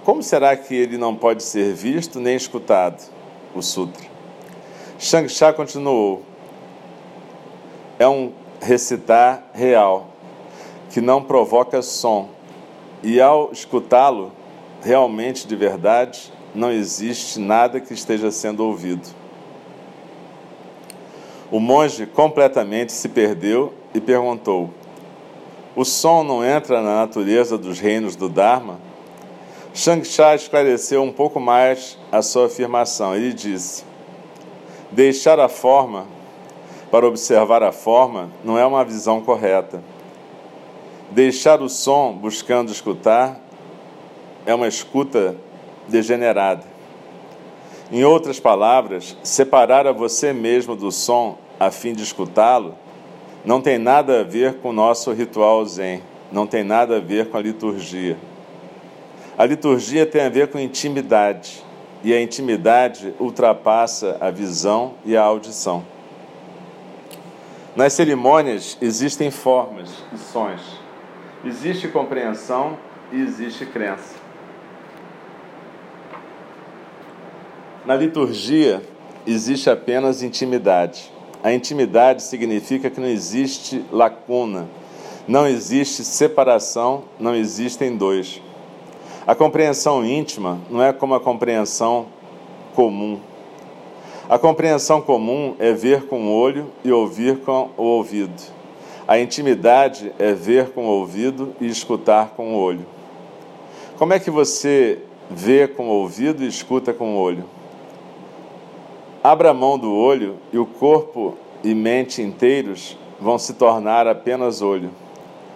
como 0.04 0.22
será 0.22 0.54
que 0.54 0.74
ele 0.74 0.98
não 0.98 1.16
pode 1.16 1.42
ser 1.42 1.72
visto 1.72 2.20
nem 2.20 2.36
escutado? 2.36 3.10
o 3.54 3.62
sutra. 3.62 4.04
Shangsha 4.98 5.50
continuou: 5.54 6.20
é 7.98 8.06
um 8.06 8.32
recitar 8.60 9.50
real, 9.54 10.08
que 10.90 11.00
não 11.00 11.22
provoca 11.22 11.80
som, 11.80 12.28
e 13.02 13.18
ao 13.18 13.50
escutá-lo, 13.50 14.30
realmente 14.82 15.46
de 15.46 15.56
verdade, 15.56 16.30
não 16.54 16.70
existe 16.70 17.38
nada 17.38 17.80
que 17.80 17.94
esteja 17.94 18.30
sendo 18.30 18.64
ouvido. 18.64 19.08
O 21.50 21.60
monge 21.60 22.06
completamente 22.06 22.92
se 22.92 23.08
perdeu 23.08 23.74
e 23.94 24.00
perguntou: 24.00 24.70
O 25.76 25.84
som 25.84 26.22
não 26.22 26.44
entra 26.44 26.80
na 26.82 26.96
natureza 26.96 27.58
dos 27.58 27.78
reinos 27.78 28.16
do 28.16 28.28
Dharma? 28.28 28.78
Shangsha 29.74 30.34
esclareceu 30.34 31.02
um 31.02 31.12
pouco 31.12 31.40
mais 31.40 31.98
a 32.10 32.20
sua 32.20 32.46
afirmação. 32.46 33.14
Ele 33.14 33.32
disse: 33.32 33.84
Deixar 34.90 35.40
a 35.40 35.48
forma 35.48 36.06
para 36.90 37.06
observar 37.06 37.62
a 37.62 37.72
forma 37.72 38.30
não 38.44 38.58
é 38.58 38.66
uma 38.66 38.84
visão 38.84 39.22
correta. 39.22 39.82
Deixar 41.10 41.60
o 41.60 41.68
som 41.68 42.12
buscando 42.12 42.72
escutar 42.72 43.40
é 44.44 44.54
uma 44.54 44.68
escuta 44.68 45.36
degenerada. 45.92 46.64
Em 47.92 48.02
outras 48.04 48.40
palavras, 48.40 49.16
separar 49.22 49.86
a 49.86 49.92
você 49.92 50.32
mesmo 50.32 50.74
do 50.74 50.90
som 50.90 51.36
a 51.60 51.70
fim 51.70 51.92
de 51.92 52.02
escutá-lo 52.02 52.74
não 53.44 53.60
tem 53.60 53.76
nada 53.76 54.20
a 54.20 54.24
ver 54.24 54.54
com 54.54 54.70
o 54.70 54.72
nosso 54.72 55.12
ritual 55.12 55.64
zen, 55.66 56.02
não 56.30 56.46
tem 56.46 56.64
nada 56.64 56.96
a 56.96 57.00
ver 57.00 57.28
com 57.28 57.36
a 57.36 57.42
liturgia. 57.42 58.16
A 59.36 59.44
liturgia 59.44 60.06
tem 60.06 60.22
a 60.22 60.28
ver 60.28 60.48
com 60.48 60.58
intimidade, 60.58 61.62
e 62.04 62.14
a 62.14 62.22
intimidade 62.22 63.12
ultrapassa 63.18 64.16
a 64.20 64.30
visão 64.30 64.94
e 65.04 65.16
a 65.16 65.22
audição. 65.22 65.84
Nas 67.74 67.92
cerimônias 67.92 68.78
existem 68.80 69.30
formas 69.30 69.90
e 70.12 70.18
sons, 70.18 70.78
existe 71.44 71.88
compreensão 71.88 72.78
e 73.10 73.20
existe 73.20 73.66
crença. 73.66 74.21
Na 77.84 77.96
liturgia 77.96 78.80
existe 79.26 79.68
apenas 79.68 80.22
intimidade. 80.22 81.10
A 81.42 81.52
intimidade 81.52 82.22
significa 82.22 82.88
que 82.88 83.00
não 83.00 83.08
existe 83.08 83.84
lacuna, 83.90 84.68
Não 85.26 85.46
existe 85.46 86.04
separação, 86.04 87.04
não 87.18 87.34
existem 87.34 87.96
dois. 87.96 88.42
A 89.24 89.36
compreensão 89.36 90.04
íntima 90.04 90.60
não 90.68 90.82
é 90.82 90.92
como 90.92 91.14
a 91.14 91.20
compreensão 91.20 92.06
comum. 92.74 93.20
A 94.28 94.36
compreensão 94.36 95.00
comum 95.00 95.54
é 95.60 95.72
ver 95.72 96.06
com 96.06 96.26
o 96.26 96.32
olho 96.32 96.72
e 96.84 96.90
ouvir 96.90 97.38
com 97.38 97.70
o 97.76 97.82
ouvido. 97.82 98.42
A 99.06 99.18
intimidade 99.18 100.12
é 100.18 100.32
ver 100.32 100.70
com 100.70 100.86
o 100.86 100.90
ouvido 100.90 101.54
e 101.60 101.66
escutar 101.66 102.30
com 102.36 102.54
o 102.54 102.58
olho. 102.58 102.84
Como 103.96 104.12
é 104.12 104.18
que 104.18 104.30
você 104.30 104.98
vê 105.30 105.68
com 105.68 105.88
o 105.88 105.92
ouvido 105.92 106.42
e 106.42 106.48
escuta 106.48 106.92
com 106.92 107.14
o 107.14 107.18
olho? 107.18 107.44
Abra 109.24 109.50
a 109.50 109.54
mão 109.54 109.78
do 109.78 109.94
olho 109.94 110.38
e 110.52 110.58
o 110.58 110.66
corpo 110.66 111.36
e 111.62 111.72
mente 111.76 112.20
inteiros 112.20 112.98
vão 113.20 113.38
se 113.38 113.54
tornar 113.54 114.08
apenas 114.08 114.60
olho. 114.60 114.90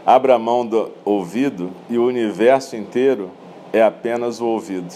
Abra 0.05 0.37
a 0.37 0.39
mão 0.39 0.65
do 0.65 0.93
ouvido 1.05 1.73
e 1.91 1.99
o 1.99 2.07
universo 2.07 2.77
inteiro 2.77 3.29
é 3.73 3.83
apenas 3.83 4.41
o 4.41 4.47
ouvido. 4.47 4.95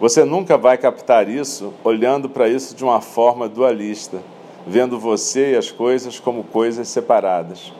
Você 0.00 0.24
nunca 0.24 0.56
vai 0.56 0.78
captar 0.78 1.28
isso 1.28 1.74
olhando 1.84 2.30
para 2.30 2.48
isso 2.48 2.74
de 2.74 2.82
uma 2.82 3.02
forma 3.02 3.46
dualista, 3.46 4.22
vendo 4.66 4.98
você 4.98 5.52
e 5.52 5.56
as 5.56 5.70
coisas 5.70 6.18
como 6.18 6.44
coisas 6.44 6.88
separadas. 6.88 7.70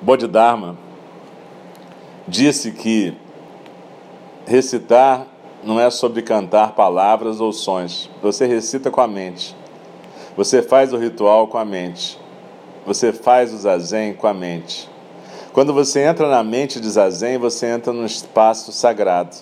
Bodhidharma 0.00 0.83
disse 2.26 2.72
que 2.72 3.14
recitar 4.46 5.26
não 5.62 5.80
é 5.80 5.90
sobre 5.90 6.22
cantar 6.22 6.74
palavras 6.74 7.40
ou 7.40 7.52
sons. 7.52 8.10
Você 8.22 8.46
recita 8.46 8.90
com 8.90 9.00
a 9.00 9.08
mente. 9.08 9.54
Você 10.36 10.62
faz 10.62 10.92
o 10.92 10.96
ritual 10.96 11.48
com 11.48 11.58
a 11.58 11.64
mente. 11.64 12.18
Você 12.86 13.12
faz 13.12 13.52
o 13.52 13.58
zazen 13.58 14.14
com 14.14 14.26
a 14.26 14.34
mente. 14.34 14.88
Quando 15.52 15.72
você 15.72 16.00
entra 16.00 16.28
na 16.28 16.42
mente 16.42 16.80
de 16.80 16.90
zazen, 16.90 17.38
você 17.38 17.66
entra 17.66 17.92
num 17.92 18.04
espaço 18.04 18.72
sagrado. 18.72 19.36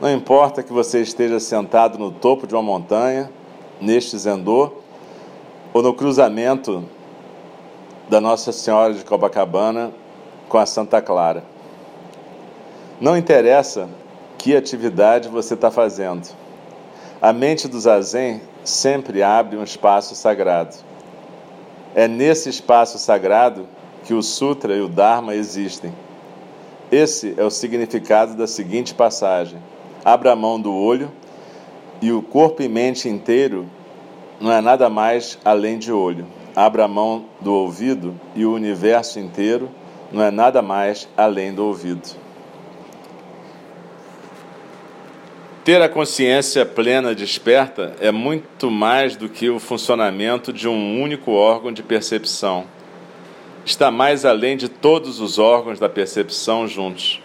Não 0.00 0.10
importa 0.10 0.62
que 0.62 0.72
você 0.72 1.00
esteja 1.00 1.40
sentado 1.40 1.98
no 1.98 2.12
topo 2.12 2.46
de 2.46 2.54
uma 2.54 2.62
montanha, 2.62 3.30
neste 3.80 4.16
zendô, 4.16 4.72
ou 5.72 5.82
no 5.82 5.92
cruzamento 5.92 6.84
da 8.08 8.20
Nossa 8.20 8.52
Senhora 8.52 8.94
de 8.94 9.04
Copacabana 9.04 9.92
com 10.48 10.56
a 10.56 10.64
Santa 10.64 11.02
Clara. 11.02 11.44
Não 13.00 13.16
interessa 13.16 13.88
que 14.36 14.56
atividade 14.56 15.28
você 15.28 15.54
está 15.54 15.70
fazendo. 15.70 16.28
A 17.22 17.32
mente 17.32 17.68
do 17.68 17.78
zazen 17.78 18.40
sempre 18.64 19.22
abre 19.22 19.56
um 19.56 19.62
espaço 19.62 20.16
sagrado. 20.16 20.74
É 21.94 22.08
nesse 22.08 22.48
espaço 22.48 22.98
sagrado 22.98 23.68
que 24.04 24.12
o 24.12 24.22
Sutra 24.22 24.74
e 24.74 24.80
o 24.80 24.88
Dharma 24.88 25.36
existem. 25.36 25.92
Esse 26.90 27.34
é 27.36 27.44
o 27.44 27.50
significado 27.50 28.34
da 28.34 28.48
seguinte 28.48 28.94
passagem: 28.94 29.60
abra 30.04 30.32
a 30.32 30.36
mão 30.36 30.60
do 30.60 30.74
olho 30.74 31.12
e 32.02 32.10
o 32.10 32.20
corpo 32.20 32.62
e 32.62 32.68
mente 32.68 33.08
inteiro 33.08 33.66
não 34.40 34.50
é 34.50 34.60
nada 34.60 34.90
mais 34.90 35.38
além 35.44 35.78
de 35.78 35.92
olho. 35.92 36.26
Abra 36.54 36.86
a 36.86 36.88
mão 36.88 37.26
do 37.40 37.52
ouvido 37.54 38.18
e 38.34 38.44
o 38.44 38.52
universo 38.52 39.20
inteiro 39.20 39.68
não 40.10 40.20
é 40.20 40.32
nada 40.32 40.60
mais 40.62 41.08
além 41.16 41.54
do 41.54 41.64
ouvido. 41.64 42.27
Ter 45.68 45.82
a 45.82 45.88
consciência 45.90 46.64
plena 46.64 47.14
desperta 47.14 47.94
é 48.00 48.10
muito 48.10 48.70
mais 48.70 49.16
do 49.16 49.28
que 49.28 49.50
o 49.50 49.58
funcionamento 49.58 50.50
de 50.50 50.66
um 50.66 50.98
único 50.98 51.32
órgão 51.32 51.70
de 51.70 51.82
percepção. 51.82 52.64
Está 53.66 53.90
mais 53.90 54.24
além 54.24 54.56
de 54.56 54.66
todos 54.66 55.20
os 55.20 55.38
órgãos 55.38 55.78
da 55.78 55.86
percepção 55.86 56.66
juntos. 56.66 57.20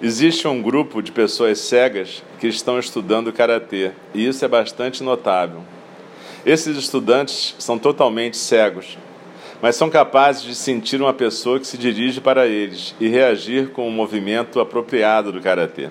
Existe 0.00 0.48
um 0.48 0.62
grupo 0.62 1.02
de 1.02 1.12
pessoas 1.12 1.58
cegas 1.58 2.24
que 2.40 2.46
estão 2.46 2.78
estudando 2.78 3.30
karatê, 3.30 3.90
e 4.14 4.26
isso 4.26 4.42
é 4.42 4.48
bastante 4.48 5.02
notável. 5.02 5.60
Esses 6.46 6.78
estudantes 6.78 7.54
são 7.58 7.78
totalmente 7.78 8.38
cegos, 8.38 8.96
mas 9.60 9.76
são 9.76 9.90
capazes 9.90 10.44
de 10.44 10.54
sentir 10.54 10.98
uma 11.02 11.12
pessoa 11.12 11.60
que 11.60 11.66
se 11.66 11.76
dirige 11.76 12.22
para 12.22 12.46
eles 12.46 12.94
e 12.98 13.06
reagir 13.06 13.68
com 13.68 13.86
o 13.86 13.92
movimento 13.92 14.60
apropriado 14.60 15.30
do 15.30 15.42
karatê. 15.42 15.90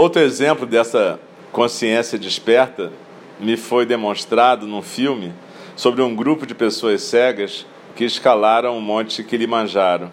Outro 0.00 0.22
exemplo 0.22 0.64
dessa 0.64 1.18
consciência 1.50 2.16
desperta 2.16 2.92
me 3.40 3.56
foi 3.56 3.84
demonstrado 3.84 4.64
num 4.64 4.80
filme 4.80 5.34
sobre 5.74 6.02
um 6.02 6.14
grupo 6.14 6.46
de 6.46 6.54
pessoas 6.54 7.02
cegas 7.02 7.66
que 7.96 8.04
escalaram 8.04 8.78
o 8.78 8.80
monte 8.80 9.24
Kilimanjaro. 9.24 10.08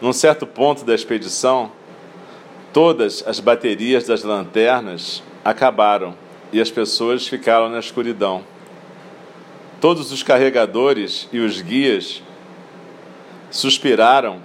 Num 0.00 0.12
certo 0.12 0.46
ponto 0.46 0.84
da 0.84 0.94
expedição, 0.94 1.72
todas 2.72 3.26
as 3.26 3.40
baterias 3.40 4.06
das 4.06 4.22
lanternas 4.22 5.20
acabaram 5.44 6.14
e 6.52 6.60
as 6.60 6.70
pessoas 6.70 7.26
ficaram 7.26 7.68
na 7.68 7.80
escuridão. 7.80 8.44
Todos 9.80 10.12
os 10.12 10.22
carregadores 10.22 11.28
e 11.32 11.40
os 11.40 11.60
guias 11.60 12.22
suspiraram 13.50 14.40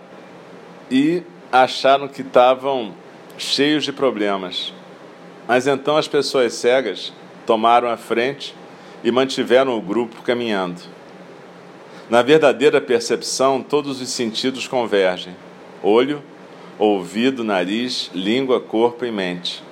e 0.89 1.21
acharam 1.51 2.07
que 2.07 2.23
estavam 2.23 2.95
cheios 3.39 3.83
de 3.83 3.91
problemas. 3.91 4.73
Mas 5.47 5.65
então 5.65 5.97
as 5.97 6.07
pessoas 6.07 6.53
cegas 6.53 7.11
tomaram 7.45 7.89
a 7.89 7.97
frente 7.97 8.53
e 9.03 9.11
mantiveram 9.11 9.77
o 9.77 9.81
grupo 9.81 10.21
caminhando. 10.21 10.81
Na 12.09 12.21
verdadeira 12.21 12.81
percepção, 12.81 13.61
todos 13.61 14.01
os 14.01 14.09
sentidos 14.09 14.67
convergem: 14.67 15.35
olho, 15.81 16.21
ouvido, 16.77 17.43
nariz, 17.43 18.11
língua, 18.13 18.59
corpo 18.59 19.05
e 19.05 19.11
mente. 19.11 19.63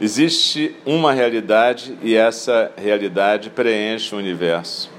Existe 0.00 0.74
uma 0.86 1.12
realidade 1.12 1.98
e 2.02 2.14
essa 2.14 2.72
realidade 2.76 3.50
preenche 3.50 4.14
o 4.14 4.18
universo. 4.18 4.90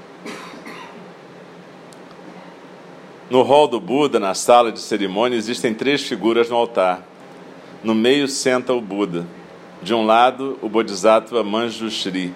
No 3.28 3.42
hall 3.42 3.66
do 3.66 3.80
Buda, 3.80 4.20
na 4.20 4.34
sala 4.34 4.70
de 4.70 4.78
cerimônia, 4.78 5.36
existem 5.36 5.72
três 5.74 6.02
figuras 6.02 6.48
no 6.50 6.56
altar. 6.56 7.02
No 7.84 7.96
meio 7.96 8.28
senta 8.28 8.72
o 8.72 8.80
Buda. 8.80 9.26
De 9.82 9.92
um 9.92 10.06
lado, 10.06 10.56
o 10.62 10.68
Bodhisattva 10.68 11.42
Manjushri. 11.42 12.32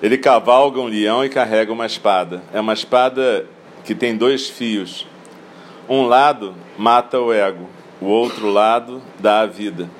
Ele 0.00 0.16
cavalga 0.16 0.78
um 0.78 0.86
leão 0.86 1.24
e 1.24 1.28
carrega 1.28 1.72
uma 1.72 1.84
espada. 1.84 2.44
É 2.52 2.60
uma 2.60 2.72
espada 2.72 3.46
que 3.84 3.92
tem 3.92 4.16
dois 4.16 4.48
fios. 4.48 5.04
Um 5.88 6.06
lado 6.06 6.54
mata 6.78 7.18
o 7.18 7.32
ego, 7.32 7.68
o 8.00 8.06
outro 8.06 8.48
lado 8.48 9.02
dá 9.18 9.40
a 9.40 9.46
vida. 9.46 9.90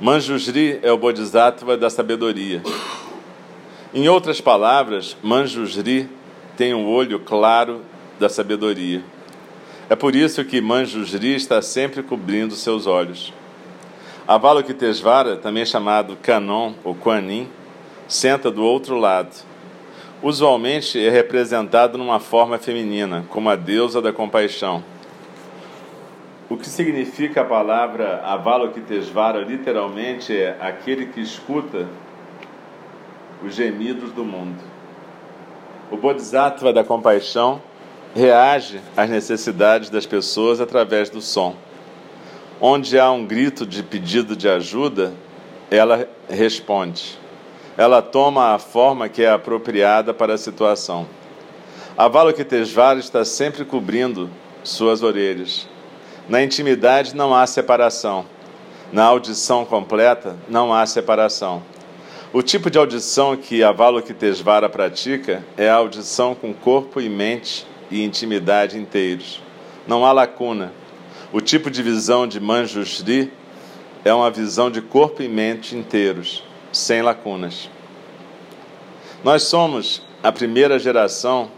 Manjushri 0.00 0.78
é 0.82 0.90
o 0.90 0.96
Bodhisattva 0.96 1.76
da 1.76 1.90
sabedoria. 1.90 2.62
Em 3.92 4.08
outras 4.08 4.40
palavras, 4.40 5.14
Manjushri 5.22 6.08
tem 6.56 6.72
um 6.72 6.86
olho 6.86 7.20
claro 7.20 7.82
da 8.18 8.28
sabedoria. 8.28 9.02
É 9.90 9.96
por 9.96 10.14
isso 10.14 10.44
que 10.44 10.60
Manjushri 10.60 11.34
está 11.34 11.60
sempre 11.60 12.02
cobrindo 12.02 12.54
seus 12.54 12.86
olhos. 12.86 13.32
Avalokitesvara, 14.28 15.38
também 15.38 15.64
chamado 15.64 16.14
Kanon 16.14 16.74
ou 16.84 16.94
Quanin, 16.94 17.48
senta 18.06 18.50
do 18.50 18.62
outro 18.62 18.98
lado. 18.98 19.34
Usualmente 20.22 21.02
é 21.02 21.08
representado 21.08 21.96
numa 21.96 22.20
forma 22.20 22.58
feminina, 22.58 23.24
como 23.30 23.48
a 23.48 23.56
deusa 23.56 24.02
da 24.02 24.12
compaixão. 24.12 24.84
O 26.46 26.58
que 26.58 26.68
significa 26.68 27.40
a 27.40 27.44
palavra 27.46 28.20
Avalokitesvara 28.22 29.40
literalmente 29.40 30.36
é 30.36 30.58
aquele 30.60 31.06
que 31.06 31.22
escuta 31.22 31.88
os 33.42 33.54
gemidos 33.54 34.12
do 34.12 34.26
mundo. 34.26 34.62
O 35.90 35.96
Bodhisattva 35.96 36.70
da 36.70 36.84
compaixão 36.84 37.62
reage 38.14 38.78
às 38.94 39.08
necessidades 39.08 39.88
das 39.88 40.04
pessoas 40.04 40.60
através 40.60 41.08
do 41.08 41.22
som. 41.22 41.56
Onde 42.60 42.98
há 42.98 43.10
um 43.10 43.24
grito 43.24 43.64
de 43.64 43.84
pedido 43.84 44.34
de 44.34 44.48
ajuda, 44.48 45.12
ela 45.70 46.08
responde. 46.28 47.16
Ela 47.76 48.02
toma 48.02 48.52
a 48.54 48.58
forma 48.58 49.08
que 49.08 49.22
é 49.22 49.30
apropriada 49.30 50.12
para 50.12 50.34
a 50.34 50.38
situação. 50.38 51.06
Avalokitesvara 51.96 52.98
está 52.98 53.24
sempre 53.24 53.64
cobrindo 53.64 54.28
suas 54.64 55.04
orelhas. 55.04 55.68
Na 56.28 56.42
intimidade 56.42 57.14
não 57.14 57.32
há 57.32 57.46
separação. 57.46 58.26
Na 58.92 59.04
audição 59.04 59.64
completa 59.64 60.36
não 60.48 60.74
há 60.74 60.84
separação. 60.84 61.62
O 62.32 62.42
tipo 62.42 62.68
de 62.70 62.76
audição 62.76 63.36
que 63.36 63.62
Avalokitesvara 63.62 64.68
pratica 64.68 65.44
é 65.56 65.68
a 65.68 65.76
audição 65.76 66.34
com 66.34 66.52
corpo 66.52 67.00
e 67.00 67.08
mente 67.08 67.64
e 67.88 68.02
intimidade 68.02 68.76
inteiros. 68.76 69.40
Não 69.86 70.04
há 70.04 70.10
lacuna. 70.10 70.72
O 71.30 71.42
tipo 71.42 71.70
de 71.70 71.82
visão 71.82 72.26
de 72.26 72.40
Manjushri 72.40 73.30
é 74.02 74.14
uma 74.14 74.30
visão 74.30 74.70
de 74.70 74.80
corpo 74.80 75.22
e 75.22 75.28
mente 75.28 75.76
inteiros, 75.76 76.42
sem 76.72 77.02
lacunas. 77.02 77.68
Nós 79.22 79.42
somos 79.42 80.00
a 80.22 80.32
primeira 80.32 80.78
geração 80.78 81.50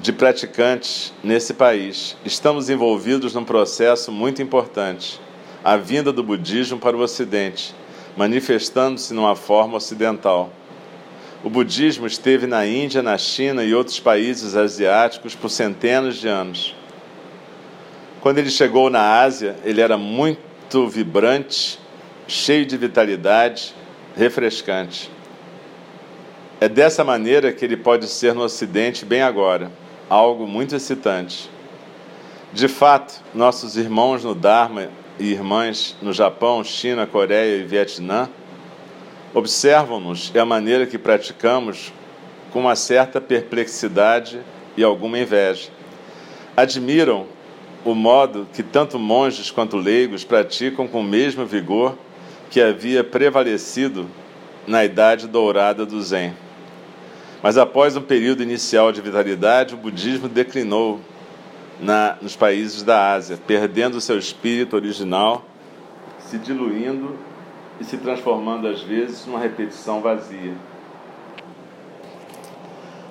de 0.00 0.10
praticantes 0.10 1.12
nesse 1.22 1.52
país. 1.52 2.16
Estamos 2.24 2.70
envolvidos 2.70 3.34
num 3.34 3.44
processo 3.44 4.10
muito 4.10 4.40
importante, 4.40 5.20
a 5.62 5.76
vinda 5.76 6.10
do 6.10 6.22
budismo 6.22 6.78
para 6.78 6.96
o 6.96 7.00
Ocidente, 7.00 7.74
manifestando-se 8.16 9.12
numa 9.12 9.36
forma 9.36 9.76
ocidental. 9.76 10.50
O 11.44 11.50
budismo 11.50 12.06
esteve 12.06 12.46
na 12.46 12.66
Índia, 12.66 13.02
na 13.02 13.18
China 13.18 13.62
e 13.62 13.74
outros 13.74 14.00
países 14.00 14.56
asiáticos 14.56 15.34
por 15.34 15.50
centenas 15.50 16.16
de 16.16 16.26
anos. 16.26 16.74
Quando 18.20 18.38
ele 18.38 18.50
chegou 18.50 18.90
na 18.90 19.20
Ásia, 19.20 19.56
ele 19.64 19.80
era 19.80 19.96
muito 19.96 20.88
vibrante, 20.88 21.78
cheio 22.26 22.66
de 22.66 22.76
vitalidade, 22.76 23.74
refrescante. 24.16 25.10
É 26.60 26.68
dessa 26.68 27.04
maneira 27.04 27.52
que 27.52 27.64
ele 27.64 27.76
pode 27.76 28.08
ser 28.08 28.34
no 28.34 28.42
Ocidente 28.42 29.04
bem 29.04 29.22
agora, 29.22 29.70
algo 30.10 30.46
muito 30.46 30.74
excitante. 30.74 31.48
De 32.52 32.66
fato, 32.66 33.22
nossos 33.32 33.76
irmãos 33.76 34.24
no 34.24 34.34
Dharma 34.34 34.88
e 35.18 35.30
irmãs 35.30 35.96
no 36.02 36.12
Japão, 36.12 36.64
China, 36.64 37.06
Coreia 37.06 37.56
e 37.56 37.64
Vietnã 37.64 38.28
observam-nos 39.34 40.32
e 40.34 40.38
a 40.38 40.44
maneira 40.44 40.86
que 40.86 40.98
praticamos 40.98 41.92
com 42.50 42.60
uma 42.60 42.74
certa 42.74 43.20
perplexidade 43.20 44.40
e 44.76 44.82
alguma 44.82 45.18
inveja. 45.18 45.68
Admiram 46.56 47.26
o 47.84 47.94
modo 47.94 48.46
que 48.52 48.62
tanto 48.62 48.98
monges 48.98 49.50
quanto 49.50 49.76
leigos 49.76 50.24
praticam 50.24 50.86
com 50.86 51.00
o 51.00 51.04
mesmo 51.04 51.46
vigor 51.46 51.96
que 52.50 52.60
havia 52.60 53.04
prevalecido 53.04 54.06
na 54.66 54.84
idade 54.84 55.26
dourada 55.26 55.86
do 55.86 56.00
Zen. 56.02 56.34
Mas 57.42 57.56
após 57.56 57.96
um 57.96 58.02
período 58.02 58.42
inicial 58.42 58.90
de 58.90 59.00
vitalidade, 59.00 59.74
o 59.74 59.78
budismo 59.78 60.28
declinou 60.28 61.00
na, 61.80 62.16
nos 62.20 62.34
países 62.34 62.82
da 62.82 63.12
Ásia, 63.12 63.38
perdendo 63.46 64.00
seu 64.00 64.18
espírito 64.18 64.74
original, 64.74 65.44
se 66.18 66.38
diluindo 66.38 67.16
e 67.80 67.84
se 67.84 67.96
transformando 67.96 68.66
às 68.66 68.82
vezes 68.82 69.24
numa 69.24 69.38
repetição 69.38 70.00
vazia. 70.00 70.54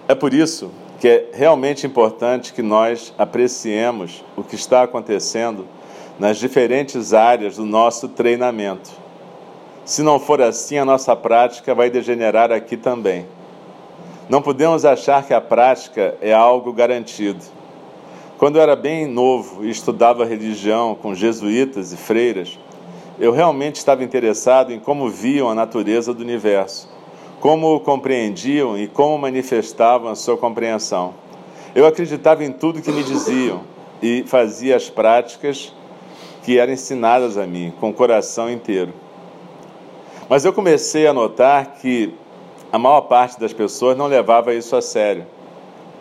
É 0.08 0.16
por 0.16 0.34
isso 0.34 0.72
que 1.00 1.08
é 1.08 1.30
realmente 1.34 1.86
importante 1.86 2.54
que 2.54 2.62
nós 2.62 3.14
apreciemos 3.18 4.24
que 4.48 4.56
está 4.56 4.84
acontecendo 4.84 5.68
nas 6.20 6.38
diferentes 6.38 7.14
áreas 7.14 7.58
do 7.58 7.66
nosso 7.66 8.08
treinamento. 8.08 8.90
Se 9.86 10.02
não 10.02 10.20
for 10.20 10.42
assim, 10.42 10.78
a 10.78 10.86
nossa 10.86 11.16
prática 11.16 11.74
vai 11.74 11.90
degenerar 11.90 12.52
aqui 12.52 12.76
também. 12.76 13.26
Não 14.28 14.42
podemos 14.42 14.84
achar 14.84 15.26
que 15.26 15.34
a 15.34 15.40
prática 15.40 16.16
é 16.22 16.34
algo 16.34 16.74
garantido. 16.74 17.40
Quando 18.38 18.58
eu 18.58 18.62
era 18.62 18.76
bem 18.76 19.08
novo 19.08 19.66
e 19.66 19.70
estudava 19.70 20.26
religião 20.26 20.94
com 20.94 21.16
jesuítas 21.16 21.94
e 21.94 21.98
freiras, 21.98 22.60
eu 23.20 23.32
realmente 23.32 23.78
estava 23.78 24.04
interessado 24.04 24.74
em 24.74 24.80
como 24.80 25.10
viam 25.10 25.50
a 25.50 25.56
natureza 25.56 26.14
do 26.14 26.22
universo, 26.22 26.90
como 27.40 27.74
o 27.74 27.80
compreendiam 27.80 28.78
e 28.78 28.88
como 28.88 29.18
manifestavam 29.18 30.12
a 30.12 30.16
sua 30.16 30.38
compreensão. 30.38 31.14
Eu 31.74 31.88
acreditava 31.88 32.44
em 32.44 32.52
tudo 32.52 32.82
que 32.82 32.92
me 32.92 33.04
diziam 33.04 33.62
e 34.02 34.24
fazia 34.28 34.76
as 34.76 34.90
práticas 34.90 35.74
que 36.44 36.58
eram 36.58 36.74
ensinadas 36.74 37.38
a 37.38 37.46
mim, 37.46 37.74
com 37.80 37.90
o 37.90 37.94
coração 37.94 38.50
inteiro. 38.50 38.94
Mas 40.30 40.46
eu 40.46 40.54
comecei 40.54 41.08
a 41.08 41.14
notar 41.14 41.76
que 41.76 42.14
a 42.72 42.78
maior 42.78 43.02
parte 43.02 43.40
das 43.40 43.54
pessoas 43.54 43.98
não 43.98 44.08
levava 44.08 44.54
isso 44.54 44.76
a 44.76 44.82
sério. 44.82 45.26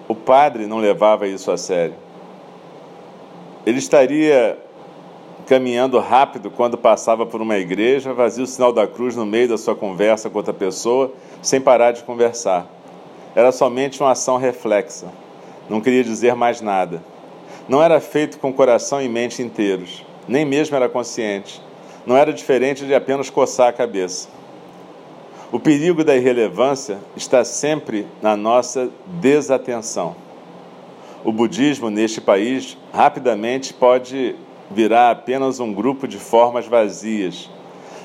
O 0.08 0.14
padre 0.14 0.66
não 0.66 0.78
levava 0.78 1.26
isso 1.26 1.50
a 1.50 1.56
sério. 1.56 1.94
Ele 3.64 3.78
estaria 3.78 4.58
caminhando 5.46 5.98
rápido 5.98 6.50
quando 6.50 6.76
passava 6.76 7.24
por 7.24 7.40
uma 7.40 7.56
igreja, 7.56 8.14
fazia 8.14 8.42
o 8.42 8.46
sinal 8.46 8.72
da 8.72 8.86
cruz 8.86 9.14
no 9.14 9.24
meio 9.24 9.48
da 9.48 9.56
sua 9.56 9.76
conversa 9.76 10.28
com 10.28 10.38
outra 10.38 10.52
pessoa, 10.52 11.12
sem 11.40 11.60
parar 11.60 11.92
de 11.92 12.02
conversar. 12.02 12.66
Era 13.34 13.52
somente 13.52 14.00
uma 14.00 14.12
ação 14.12 14.36
reflexa. 14.36 15.06
Não 15.68 15.80
queria 15.80 16.02
dizer 16.02 16.34
mais 16.34 16.60
nada. 16.60 17.02
Não 17.68 17.82
era 17.82 18.00
feito 18.00 18.38
com 18.38 18.52
coração 18.52 19.02
e 19.02 19.08
mente 19.08 19.42
inteiros, 19.42 20.04
nem 20.28 20.44
mesmo 20.44 20.76
era 20.76 20.88
consciente. 20.88 21.60
Não 22.06 22.16
era 22.16 22.32
diferente 22.32 22.86
de 22.86 22.94
apenas 22.94 23.28
coçar 23.28 23.68
a 23.68 23.72
cabeça. 23.72 24.28
O 25.50 25.58
perigo 25.58 26.04
da 26.04 26.14
irrelevância 26.14 26.98
está 27.16 27.44
sempre 27.44 28.06
na 28.22 28.36
nossa 28.36 28.88
desatenção. 29.06 30.14
O 31.24 31.32
budismo 31.32 31.90
neste 31.90 32.20
país 32.20 32.78
rapidamente 32.92 33.74
pode 33.74 34.36
virar 34.70 35.10
apenas 35.10 35.58
um 35.58 35.72
grupo 35.72 36.06
de 36.06 36.18
formas 36.18 36.66
vazias, 36.66 37.50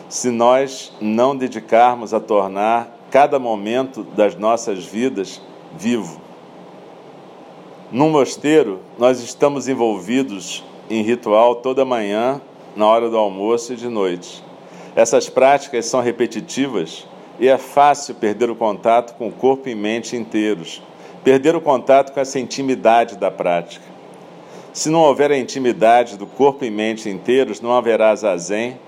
se 0.10 0.32
nós 0.32 0.91
não 1.00 1.36
dedicarmos 1.36 2.13
a 2.13 2.19
tornar 2.19 2.97
cada 3.12 3.38
momento 3.38 4.04
das 4.04 4.36
nossas 4.36 4.86
vidas 4.86 5.39
vivo. 5.78 6.19
No 7.92 8.10
mosteiro, 8.10 8.80
nós 8.98 9.20
estamos 9.20 9.68
envolvidos 9.68 10.64
em 10.90 11.02
ritual 11.02 11.56
toda 11.56 11.84
manhã, 11.84 12.40
na 12.74 12.88
hora 12.88 13.10
do 13.10 13.18
almoço 13.18 13.74
e 13.74 13.76
de 13.76 13.90
noite. 13.90 14.42
Essas 14.96 15.28
práticas 15.28 15.88
são 15.88 16.00
repetitivas 16.00 17.06
e 17.38 17.50
é 17.50 17.58
fácil 17.58 18.16
perder 18.16 18.50
o 18.50 18.56
contato 18.56 19.14
com 19.18 19.28
o 19.28 19.32
corpo 19.32 19.68
e 19.68 19.76
mente 19.76 20.16
inteiros, 20.16 20.82
perder 21.22 21.54
o 21.54 21.60
contato 21.60 22.14
com 22.14 22.22
essa 22.22 22.40
intimidade 22.40 23.18
da 23.18 23.30
prática. 23.30 23.84
Se 24.72 24.90
não 24.90 25.02
houver 25.02 25.30
a 25.30 25.38
intimidade 25.38 26.18
do 26.18 26.26
corpo 26.26 26.64
e 26.64 26.72
mente 26.72 27.10
inteiros, 27.10 27.60
não 27.60 27.74
haverá 27.74 28.16
zazen, 28.16 28.80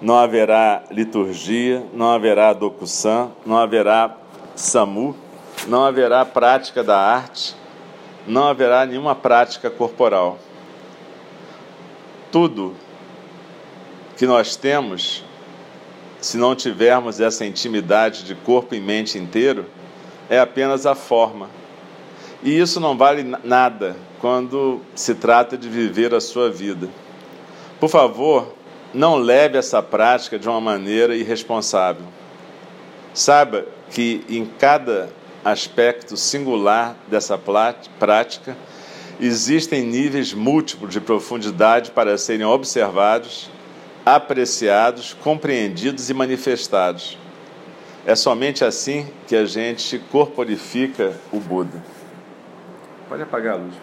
não 0.00 0.16
haverá 0.16 0.84
liturgia, 0.90 1.84
não 1.92 2.08
haverá 2.12 2.54
dokusan, 2.54 3.28
não 3.44 3.58
haverá 3.58 4.16
samu, 4.56 5.14
não 5.66 5.84
haverá 5.84 6.24
prática 6.24 6.82
da 6.82 6.98
arte, 6.98 7.57
não 8.28 8.46
haverá 8.46 8.86
nenhuma 8.86 9.14
prática 9.14 9.70
corporal. 9.70 10.38
Tudo 12.30 12.74
que 14.16 14.26
nós 14.26 14.54
temos 14.54 15.24
se 16.20 16.36
não 16.36 16.54
tivermos 16.54 17.20
essa 17.20 17.44
intimidade 17.44 18.24
de 18.24 18.34
corpo 18.34 18.74
e 18.74 18.80
mente 18.80 19.18
inteiro, 19.18 19.66
é 20.28 20.38
apenas 20.38 20.84
a 20.84 20.94
forma. 20.94 21.48
E 22.42 22.58
isso 22.58 22.80
não 22.80 22.96
vale 22.96 23.22
nada 23.44 23.96
quando 24.20 24.80
se 24.94 25.14
trata 25.14 25.56
de 25.56 25.68
viver 25.68 26.14
a 26.14 26.20
sua 26.20 26.50
vida. 26.50 26.88
Por 27.78 27.88
favor, 27.88 28.54
não 28.92 29.16
leve 29.16 29.58
essa 29.58 29.82
prática 29.82 30.38
de 30.38 30.48
uma 30.48 30.60
maneira 30.60 31.14
irresponsável. 31.14 32.04
Saiba 33.14 33.66
que 33.90 34.24
em 34.28 34.44
cada 34.44 35.10
aspecto 35.44 36.16
singular 36.16 36.96
dessa 37.08 37.38
prática 37.38 38.56
existem 39.20 39.82
níveis 39.82 40.32
múltiplos 40.32 40.92
de 40.92 41.00
profundidade 41.00 41.90
para 41.90 42.16
serem 42.18 42.46
observados 42.46 43.50
apreciados, 44.14 45.12
compreendidos 45.12 46.08
e 46.08 46.14
manifestados. 46.14 47.18
É 48.06 48.16
somente 48.16 48.64
assim 48.64 49.06
que 49.26 49.36
a 49.36 49.44
gente 49.44 49.98
corporifica 50.10 51.14
o 51.30 51.38
Buda. 51.38 51.84
Pode 53.06 53.22
apagar 53.22 53.54
a 53.54 53.56
luz, 53.56 53.74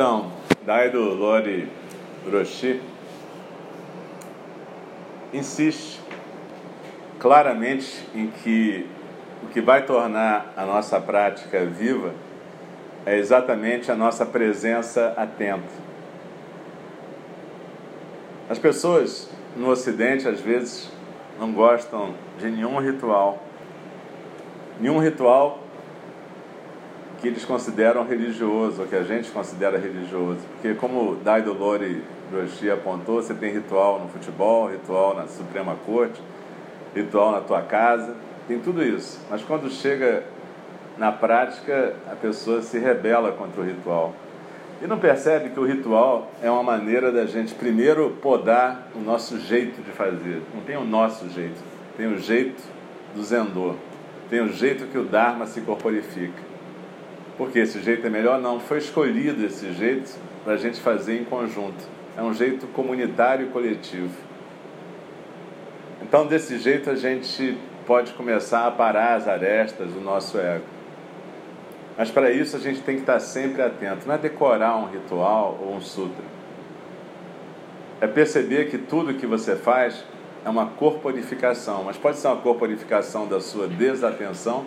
Então, 0.00 0.32
Daido 0.64 1.12
Lori 1.12 1.68
Roshi 2.32 2.80
insiste 5.30 6.00
claramente 7.18 8.08
em 8.14 8.28
que 8.28 8.86
o 9.42 9.48
que 9.48 9.60
vai 9.60 9.84
tornar 9.84 10.54
a 10.56 10.64
nossa 10.64 10.98
prática 10.98 11.66
viva 11.66 12.14
é 13.04 13.18
exatamente 13.18 13.92
a 13.92 13.94
nossa 13.94 14.24
presença 14.24 15.12
atenta. 15.18 15.68
As 18.48 18.58
pessoas 18.58 19.28
no 19.54 19.68
Ocidente, 19.68 20.26
às 20.26 20.40
vezes, 20.40 20.90
não 21.38 21.52
gostam 21.52 22.14
de 22.38 22.48
nenhum 22.48 22.78
ritual. 22.78 23.38
Nenhum 24.80 24.98
ritual 24.98 25.59
que 27.20 27.28
eles 27.28 27.44
consideram 27.44 28.04
religioso, 28.04 28.82
ou 28.82 28.88
que 28.88 28.96
a 28.96 29.02
gente 29.02 29.30
considera 29.30 29.78
religioso. 29.78 30.40
Porque, 30.54 30.74
como 30.74 31.16
Daido 31.16 31.52
Lori 31.52 32.02
Roshi 32.32 32.70
apontou, 32.70 33.22
você 33.22 33.34
tem 33.34 33.52
ritual 33.52 34.00
no 34.00 34.08
futebol, 34.08 34.70
ritual 34.70 35.14
na 35.14 35.26
Suprema 35.26 35.76
Corte, 35.84 36.20
ritual 36.94 37.32
na 37.32 37.40
tua 37.40 37.60
casa, 37.62 38.14
tem 38.48 38.58
tudo 38.58 38.82
isso. 38.82 39.20
Mas 39.28 39.42
quando 39.42 39.70
chega 39.70 40.24
na 40.96 41.12
prática, 41.12 41.94
a 42.10 42.16
pessoa 42.16 42.62
se 42.62 42.78
rebela 42.78 43.32
contra 43.32 43.60
o 43.60 43.64
ritual. 43.64 44.14
E 44.82 44.86
não 44.86 44.98
percebe 44.98 45.50
que 45.50 45.60
o 45.60 45.66
ritual 45.66 46.30
é 46.42 46.50
uma 46.50 46.62
maneira 46.62 47.12
da 47.12 47.26
gente 47.26 47.54
primeiro 47.54 48.16
podar 48.22 48.88
o 48.94 48.98
nosso 48.98 49.38
jeito 49.38 49.82
de 49.82 49.90
fazer. 49.90 50.40
Não 50.54 50.62
tem 50.62 50.76
o 50.78 50.84
nosso 50.84 51.28
jeito, 51.28 51.60
tem 51.98 52.06
o 52.06 52.18
jeito 52.18 52.62
do 53.14 53.22
Zendô, 53.22 53.74
tem 54.30 54.40
o 54.40 54.48
jeito 54.48 54.86
que 54.86 54.96
o 54.96 55.04
Dharma 55.04 55.46
se 55.46 55.60
corporifica. 55.60 56.49
Porque 57.40 57.58
esse 57.58 57.80
jeito 57.80 58.06
é 58.06 58.10
melhor? 58.10 58.38
Não, 58.38 58.60
foi 58.60 58.76
escolhido 58.76 59.46
esse 59.46 59.72
jeito 59.72 60.14
para 60.44 60.52
a 60.52 60.56
gente 60.58 60.78
fazer 60.78 61.18
em 61.18 61.24
conjunto. 61.24 61.82
É 62.14 62.20
um 62.20 62.34
jeito 62.34 62.66
comunitário 62.66 63.46
e 63.46 63.48
coletivo. 63.48 64.12
Então, 66.02 66.26
desse 66.26 66.58
jeito, 66.58 66.90
a 66.90 66.94
gente 66.94 67.56
pode 67.86 68.12
começar 68.12 68.66
a 68.66 68.70
parar 68.70 69.14
as 69.14 69.26
arestas 69.26 69.90
do 69.90 70.02
nosso 70.02 70.36
ego. 70.38 70.66
Mas 71.96 72.10
para 72.10 72.30
isso 72.30 72.56
a 72.56 72.60
gente 72.60 72.82
tem 72.82 72.96
que 72.96 73.00
estar 73.00 73.18
sempre 73.20 73.62
atento. 73.62 74.06
Não 74.06 74.16
é 74.16 74.18
decorar 74.18 74.76
um 74.76 74.90
ritual 74.90 75.58
ou 75.62 75.76
um 75.76 75.80
sutra. 75.80 76.24
É 78.02 78.06
perceber 78.06 78.68
que 78.68 78.76
tudo 78.76 79.14
que 79.14 79.26
você 79.26 79.56
faz 79.56 80.04
é 80.44 80.50
uma 80.50 80.66
corporificação, 80.66 81.84
mas 81.84 81.96
pode 81.96 82.18
ser 82.18 82.26
uma 82.28 82.36
corporificação 82.36 83.26
da 83.26 83.40
sua 83.40 83.66
desatenção, 83.66 84.66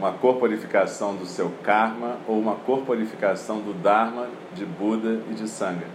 uma 0.00 0.12
corporificação 0.12 1.14
do 1.14 1.26
seu 1.26 1.52
karma 1.62 2.16
ou 2.26 2.38
uma 2.38 2.54
corporificação 2.54 3.60
do 3.60 3.74
dharma 3.74 4.28
de 4.54 4.64
Buda 4.64 5.20
e 5.30 5.34
de 5.34 5.46
Sangha. 5.46 5.86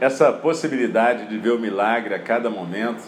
Essa 0.00 0.32
possibilidade 0.32 1.26
de 1.26 1.36
ver 1.38 1.50
o 1.50 1.58
milagre 1.58 2.14
a 2.14 2.20
cada 2.20 2.48
momento 2.48 3.02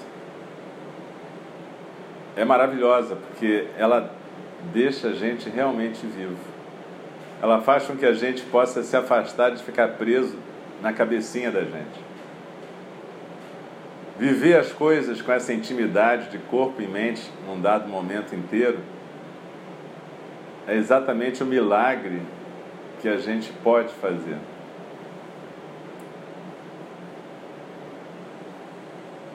é 2.35 2.45
maravilhosa, 2.45 3.15
porque 3.15 3.69
ela 3.77 4.13
deixa 4.73 5.11
a 5.11 5.13
gente 5.13 5.49
realmente 5.49 6.05
vivo. 6.05 6.37
Ela 7.41 7.61
faz 7.61 7.87
com 7.87 7.97
que 7.97 8.07
a 8.07 8.13
gente 8.13 8.43
possa 8.43 8.83
se 8.83 8.97
afastar 8.97 9.51
de 9.51 9.63
ficar 9.63 9.87
preso 9.91 10.37
na 10.83 10.93
cabecinha 10.93 11.53
da 11.53 11.61
gente. 11.61 12.08
Viver 14.19 14.59
as 14.59 14.73
coisas 14.73 15.23
com 15.23 15.31
essa 15.31 15.53
intimidade 15.53 16.29
de 16.31 16.39
corpo 16.39 16.83
e 16.83 16.89
mente 16.89 17.31
num 17.47 17.61
dado 17.61 17.89
momento 17.89 18.35
inteiro 18.35 18.81
é 20.67 20.75
exatamente 20.75 21.41
o 21.43 21.47
milagre 21.47 22.21
que 23.01 23.09
a 23.09 23.17
gente 23.17 23.53
pode 23.63 23.95
fazer. 23.95 24.37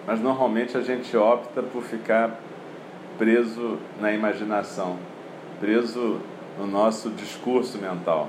Mas 0.05 0.19
normalmente 0.19 0.77
a 0.77 0.81
gente 0.81 1.15
opta 1.15 1.63
por 1.63 1.81
ficar 1.81 2.37
preso 3.17 3.79
na 4.01 4.11
imaginação, 4.11 4.99
preso 5.61 6.19
no 6.59 6.67
nosso 6.67 7.09
discurso 7.09 7.77
mental. 7.77 8.27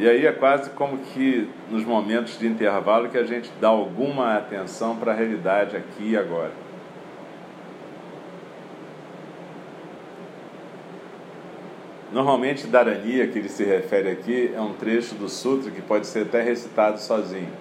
E 0.00 0.08
aí 0.08 0.24
é 0.24 0.32
quase 0.32 0.70
como 0.70 0.96
que 0.96 1.46
nos 1.70 1.84
momentos 1.84 2.38
de 2.38 2.46
intervalo 2.46 3.10
que 3.10 3.18
a 3.18 3.24
gente 3.24 3.52
dá 3.60 3.68
alguma 3.68 4.34
atenção 4.34 4.96
para 4.96 5.12
a 5.12 5.14
realidade 5.14 5.76
aqui 5.76 6.12
e 6.12 6.16
agora. 6.16 6.52
Normalmente, 12.10 12.66
Dharaniya, 12.66 13.26
que 13.26 13.40
ele 13.40 13.50
se 13.50 13.62
refere 13.62 14.08
aqui, 14.08 14.50
é 14.56 14.60
um 14.62 14.72
trecho 14.72 15.14
do 15.16 15.28
sutra 15.28 15.70
que 15.70 15.82
pode 15.82 16.06
ser 16.06 16.22
até 16.22 16.40
recitado 16.40 16.98
sozinho. 16.98 17.52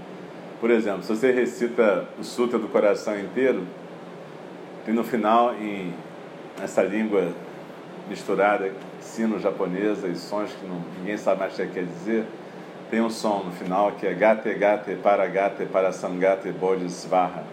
Por 0.61 0.71
exemplo, 0.71 1.03
se 1.03 1.13
você 1.13 1.33
recita 1.33 2.07
o 2.17 2.23
Sutra 2.23 2.57
do 2.57 2.69
Coração 2.69 3.19
inteiro, 3.19 3.67
e 4.87 4.91
no 4.91 5.03
final, 5.03 5.55
em 5.55 5.93
essa 6.63 6.83
língua 6.83 7.33
misturada, 8.09 8.71
sino-japonesa 8.99 10.07
e 10.07 10.15
sons 10.15 10.51
que 10.51 10.65
não, 10.65 10.81
ninguém 10.97 11.17
sabe 11.17 11.39
mais 11.41 11.53
o 11.53 11.57
que 11.57 11.67
quer 11.67 11.85
dizer, 11.85 12.25
tem 12.89 13.01
um 13.01 13.09
som 13.09 13.43
no 13.43 13.51
final 13.51 13.91
que 13.91 14.07
é 14.07 14.13
gate 14.13 14.57
gate 14.57 14.97
para 15.01 15.27
gate 15.27 15.67
para 15.71 15.91
sangate 15.91 16.51
bodhisvaha. 16.51 17.43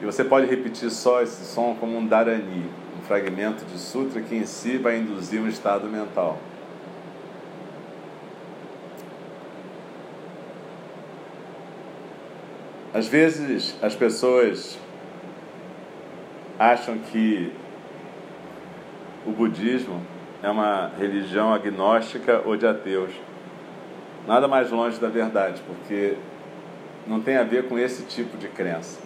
E 0.00 0.04
você 0.06 0.24
pode 0.24 0.46
repetir 0.46 0.90
só 0.90 1.20
esse 1.20 1.44
som 1.44 1.76
como 1.78 1.98
um 1.98 2.06
dharani, 2.06 2.64
um 2.98 3.02
fragmento 3.02 3.64
de 3.66 3.78
sutra 3.78 4.22
que 4.22 4.34
em 4.34 4.46
si 4.46 4.78
vai 4.78 4.98
induzir 4.98 5.40
um 5.40 5.48
estado 5.48 5.86
mental. 5.86 6.38
Às 12.94 13.06
vezes 13.06 13.76
as 13.82 13.94
pessoas 13.94 14.78
acham 16.58 16.98
que 16.98 17.52
o 19.30 19.32
budismo 19.32 20.02
é 20.42 20.50
uma 20.50 20.90
religião 20.98 21.54
agnóstica 21.54 22.42
ou 22.44 22.56
de 22.56 22.66
ateus. 22.66 23.12
Nada 24.26 24.48
mais 24.48 24.70
longe 24.70 24.98
da 24.98 25.08
verdade, 25.08 25.62
porque 25.66 26.16
não 27.06 27.20
tem 27.20 27.36
a 27.36 27.44
ver 27.44 27.68
com 27.68 27.78
esse 27.78 28.02
tipo 28.04 28.36
de 28.36 28.48
crença. 28.48 29.00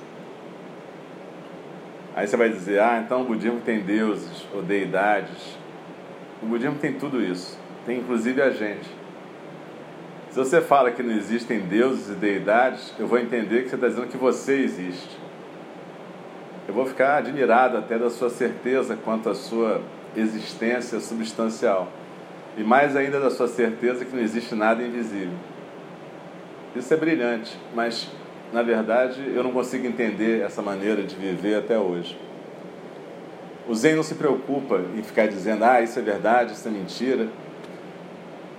Aí 2.17 2.27
você 2.27 2.37
vai 2.37 2.49
dizer, 2.49 2.81
ah, 2.81 3.03
então 3.05 3.23
o 3.23 3.25
budismo 3.25 3.61
tem 3.61 3.81
deuses 3.81 4.47
ou 4.55 4.63
deidades. 4.63 5.59
O 6.43 6.47
budismo 6.47 6.79
tem 6.79 6.95
tudo 6.95 7.23
isso, 7.23 7.59
tem 7.85 7.99
inclusive 7.99 8.41
a 8.41 8.51
gente. 8.51 8.89
Se 10.31 10.39
você 10.39 10.61
fala 10.61 10.91
que 10.91 11.03
não 11.03 11.13
existem 11.13 11.61
deuses 11.61 12.09
e 12.09 12.15
deidades, 12.15 12.95
eu 12.99 13.07
vou 13.07 13.19
entender 13.19 13.63
que 13.63 13.69
você 13.69 13.75
está 13.75 13.89
dizendo 13.89 14.09
que 14.09 14.17
você 14.17 14.61
existe. 14.61 15.19
Eu 16.67 16.73
vou 16.73 16.87
ficar 16.87 17.19
admirado 17.19 17.77
até 17.77 17.99
da 17.99 18.09
sua 18.09 18.31
certeza 18.31 18.97
quanto 19.05 19.29
à 19.29 19.35
sua 19.35 19.81
existência 20.16 21.00
substancial. 21.00 21.90
E 22.57 22.62
mais 22.62 22.96
ainda 22.96 23.18
da 23.18 23.31
sua 23.31 23.48
certeza 23.48 24.05
que 24.05 24.14
não 24.14 24.22
existe 24.22 24.55
nada 24.55 24.83
invisível. 24.83 25.35
Isso 26.74 26.92
é 26.92 26.96
brilhante, 26.96 27.57
mas 27.74 28.09
na 28.53 28.62
verdade 28.62 29.20
eu 29.35 29.42
não 29.42 29.53
consigo 29.53 29.87
entender 29.87 30.42
essa 30.42 30.62
maneira 30.62 31.03
de 31.03 31.14
viver 31.16 31.57
até 31.57 31.79
hoje. 31.79 32.18
O 33.68 33.74
Zen 33.74 33.96
não 33.96 34.03
se 34.03 34.14
preocupa 34.14 34.81
em 34.96 35.03
ficar 35.03 35.27
dizendo, 35.27 35.64
ah, 35.64 35.81
isso 35.81 35.98
é 35.98 36.03
verdade, 36.03 36.53
isso 36.53 36.68
é 36.68 36.70
mentira. 36.70 37.29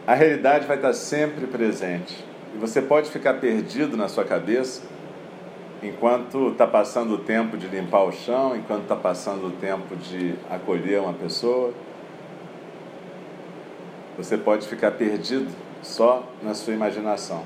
A 0.08 0.14
realidade 0.14 0.66
vai 0.66 0.78
estar 0.78 0.94
sempre 0.94 1.46
presente. 1.46 2.26
E 2.56 2.58
você 2.58 2.82
pode 2.82 3.12
ficar 3.12 3.36
perdido 3.36 3.96
na 3.96 4.08
sua 4.08 4.24
cabeça 4.24 4.95
enquanto 5.86 6.50
está 6.50 6.66
passando 6.66 7.16
o 7.16 7.18
tempo 7.18 7.58
de 7.58 7.68
limpar 7.68 8.04
o 8.04 8.12
chão, 8.12 8.56
enquanto 8.56 8.84
está 8.84 8.96
passando 8.96 9.48
o 9.48 9.52
tempo 9.52 9.96
de 9.96 10.36
acolher 10.50 11.02
uma 11.02 11.14
pessoa, 11.14 11.74
você 14.18 14.38
pode 14.38 14.68
ficar 14.68 14.92
perdido 14.92 15.52
só 15.82 16.24
na 16.42 16.54
sua 16.54 16.74
imaginação. 16.74 17.44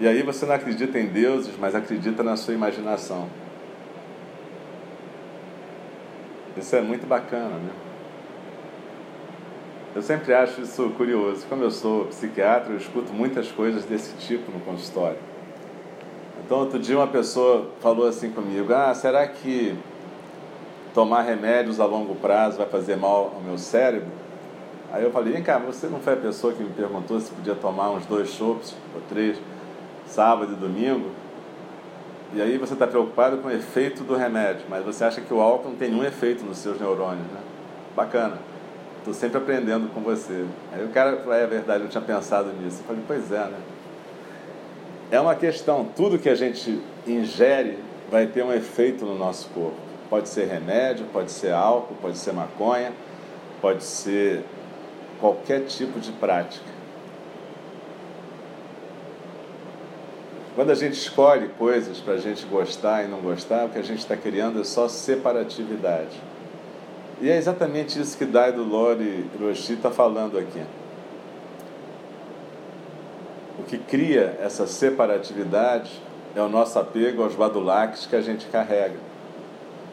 E 0.00 0.06
aí 0.06 0.22
você 0.22 0.46
não 0.46 0.54
acredita 0.54 0.98
em 0.98 1.06
deuses, 1.06 1.54
mas 1.58 1.74
acredita 1.74 2.22
na 2.22 2.36
sua 2.36 2.54
imaginação. 2.54 3.28
Isso 6.56 6.74
é 6.76 6.80
muito 6.80 7.06
bacana, 7.06 7.56
né? 7.56 7.70
Eu 9.94 10.02
sempre 10.02 10.32
acho 10.32 10.60
isso 10.60 10.90
curioso. 10.90 11.44
Como 11.48 11.64
eu 11.64 11.70
sou 11.70 12.06
psiquiatra, 12.06 12.72
eu 12.72 12.76
escuto 12.76 13.12
muitas 13.12 13.50
coisas 13.50 13.84
desse 13.84 14.14
tipo 14.16 14.52
no 14.52 14.60
consultório. 14.60 15.18
Então, 16.48 16.60
outro 16.60 16.78
dia 16.78 16.96
uma 16.96 17.06
pessoa 17.06 17.68
falou 17.78 18.08
assim 18.08 18.30
comigo: 18.30 18.72
Ah, 18.72 18.94
será 18.94 19.26
que 19.26 19.76
tomar 20.94 21.20
remédios 21.20 21.78
a 21.78 21.84
longo 21.84 22.14
prazo 22.14 22.56
vai 22.56 22.66
fazer 22.66 22.96
mal 22.96 23.34
ao 23.34 23.42
meu 23.42 23.58
cérebro? 23.58 24.08
Aí 24.90 25.04
eu 25.04 25.10
falei: 25.10 25.34
Vem 25.34 25.42
cá, 25.42 25.58
você 25.58 25.88
não 25.88 26.00
foi 26.00 26.14
a 26.14 26.16
pessoa 26.16 26.54
que 26.54 26.62
me 26.62 26.70
perguntou 26.70 27.20
se 27.20 27.30
podia 27.30 27.54
tomar 27.54 27.90
uns 27.90 28.06
dois 28.06 28.30
chopps 28.30 28.74
ou 28.94 29.02
três, 29.10 29.36
sábado 30.06 30.54
e 30.54 30.56
domingo? 30.56 31.10
E 32.32 32.40
aí 32.40 32.56
você 32.56 32.72
está 32.72 32.86
preocupado 32.86 33.36
com 33.36 33.48
o 33.48 33.50
efeito 33.50 34.02
do 34.02 34.16
remédio, 34.16 34.64
mas 34.70 34.82
você 34.82 35.04
acha 35.04 35.20
que 35.20 35.34
o 35.34 35.42
álcool 35.42 35.68
não 35.68 35.76
tem 35.76 35.90
nenhum 35.90 36.02
efeito 36.02 36.46
nos 36.46 36.56
seus 36.56 36.80
neurônios, 36.80 37.26
né? 37.26 37.40
Bacana. 37.94 38.38
Estou 39.00 39.12
sempre 39.12 39.36
aprendendo 39.36 39.92
com 39.92 40.00
você. 40.00 40.46
Aí 40.72 40.82
o 40.82 40.88
cara 40.88 41.18
falou: 41.18 41.34
É 41.34 41.46
verdade, 41.46 41.84
eu 41.84 41.90
tinha 41.90 42.02
pensado 42.02 42.50
nisso. 42.54 42.78
Eu 42.80 42.86
falei: 42.86 43.02
Pois 43.06 43.30
é, 43.30 43.44
né? 43.44 43.58
É 45.10 45.20
uma 45.20 45.34
questão, 45.34 45.86
tudo 45.96 46.18
que 46.18 46.28
a 46.28 46.34
gente 46.34 46.80
ingere 47.06 47.78
vai 48.10 48.26
ter 48.26 48.42
um 48.42 48.52
efeito 48.52 49.04
no 49.04 49.16
nosso 49.16 49.48
corpo. 49.50 49.76
Pode 50.10 50.28
ser 50.28 50.46
remédio, 50.46 51.06
pode 51.12 51.30
ser 51.30 51.52
álcool, 51.52 51.94
pode 52.00 52.18
ser 52.18 52.32
maconha, 52.32 52.92
pode 53.60 53.84
ser 53.84 54.42
qualquer 55.20 55.64
tipo 55.64 55.98
de 55.98 56.12
prática. 56.12 56.78
Quando 60.54 60.70
a 60.70 60.74
gente 60.74 60.94
escolhe 60.94 61.48
coisas 61.50 61.98
para 62.00 62.14
a 62.14 62.18
gente 62.18 62.44
gostar 62.46 63.04
e 63.04 63.08
não 63.08 63.20
gostar, 63.20 63.66
o 63.66 63.68
que 63.68 63.78
a 63.78 63.82
gente 63.82 64.00
está 64.00 64.16
criando 64.16 64.60
é 64.60 64.64
só 64.64 64.88
separatividade. 64.88 66.20
E 67.20 67.30
é 67.30 67.36
exatamente 67.36 68.00
isso 68.00 68.16
que 68.16 68.24
Daido 68.24 68.62
Lori 68.64 69.24
Roshi 69.40 69.74
está 69.74 69.90
falando 69.90 70.38
aqui. 70.38 70.62
Que 73.68 73.76
cria 73.76 74.36
essa 74.40 74.66
separatividade 74.66 75.90
é 76.34 76.40
o 76.40 76.48
nosso 76.48 76.78
apego 76.78 77.22
aos 77.22 77.34
badulaques 77.34 78.06
que 78.06 78.16
a 78.16 78.20
gente 78.22 78.46
carrega. 78.46 78.96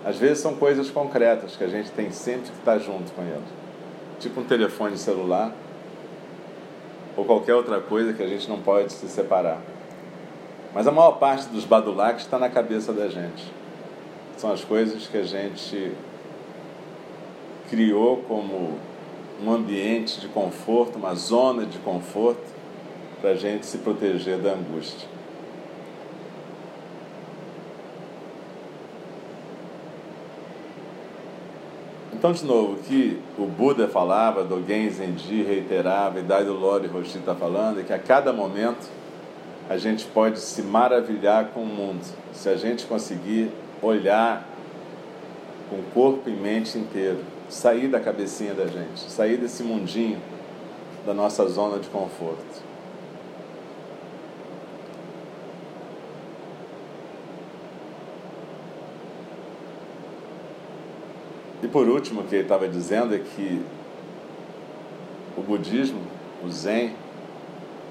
Às 0.06 0.18
vezes 0.18 0.40
são 0.40 0.56
coisas 0.56 0.90
concretas 0.90 1.58
que 1.58 1.64
a 1.64 1.68
gente 1.68 1.92
tem 1.92 2.10
sempre 2.12 2.52
que 2.52 2.58
estar 2.58 2.80
junto 2.80 3.12
com 3.12 3.22
eles. 3.22 3.44
Tipo 4.20 4.40
um 4.40 4.46
telefone 4.46 4.98
celular 4.98 5.52
ou 7.18 7.26
qualquer 7.26 7.54
outra 7.56 7.82
coisa 7.82 8.14
que 8.14 8.24
a 8.24 8.28
gente 8.28 8.48
não 8.48 8.62
pode 8.62 8.94
se 8.94 9.08
separar. 9.10 9.60
Mas 10.74 10.88
a 10.88 10.92
maior 10.92 11.14
parte 11.14 11.48
dos 11.50 11.66
badulaques 11.66 12.24
está 12.24 12.40
na 12.40 12.50
cabeça 12.50 12.94
da 12.94 13.08
gente. 13.08 13.52
São 14.38 14.52
as 14.52 14.64
coisas 14.64 15.08
que 15.08 15.18
a 15.18 15.24
gente 15.24 15.92
criou 17.70 18.18
como 18.28 18.78
um 19.44 19.52
ambiente 19.52 20.22
de 20.22 20.28
conforto, 20.28 20.98
uma 20.98 21.16
zona 21.16 21.66
de 21.66 21.78
conforto, 21.80 22.55
para 23.26 23.34
a 23.34 23.36
gente 23.36 23.66
se 23.66 23.80
proteger 23.80 24.38
da 24.38 24.52
angústia. 24.52 25.10
Então, 32.14 32.32
de 32.32 32.46
novo, 32.46 32.74
o 32.74 32.76
que 32.84 33.20
o 33.36 33.48
Buda 33.48 33.88
falava, 33.88 34.44
Dogen 34.44 34.88
Zenji 34.92 35.42
reiterava, 35.42 36.20
e 36.20 36.22
Daido 36.22 36.54
Lori 36.54 36.86
Roshi 36.86 37.18
está 37.18 37.34
falando, 37.34 37.80
é 37.80 37.84
que 37.84 37.92
a 37.92 37.98
cada 37.98 38.32
momento 38.32 38.88
a 39.68 39.76
gente 39.76 40.06
pode 40.06 40.38
se 40.38 40.62
maravilhar 40.62 41.48
com 41.48 41.64
o 41.64 41.66
mundo, 41.66 42.06
se 42.32 42.48
a 42.48 42.56
gente 42.56 42.86
conseguir 42.86 43.50
olhar 43.82 44.48
com 45.68 45.82
corpo 45.96 46.30
e 46.30 46.34
mente 46.34 46.78
inteiro, 46.78 47.24
sair 47.50 47.88
da 47.88 48.00
cabecinha 48.00 48.54
da 48.54 48.68
gente, 48.68 49.00
sair 49.10 49.38
desse 49.38 49.64
mundinho 49.64 50.22
da 51.08 51.14
nossa 51.16 51.48
zona 51.48 51.80
de 51.80 51.90
conforto. 51.90 52.75
E 61.64 61.68
por 61.68 61.88
último, 61.88 62.22
o 62.22 62.24
que 62.26 62.36
ele 62.36 62.44
estava 62.44 62.68
dizendo 62.68 63.16
é 63.16 63.20
que 63.20 63.62
o 65.38 65.42
budismo, 65.42 66.02
o 66.44 66.50
Zen, 66.50 66.96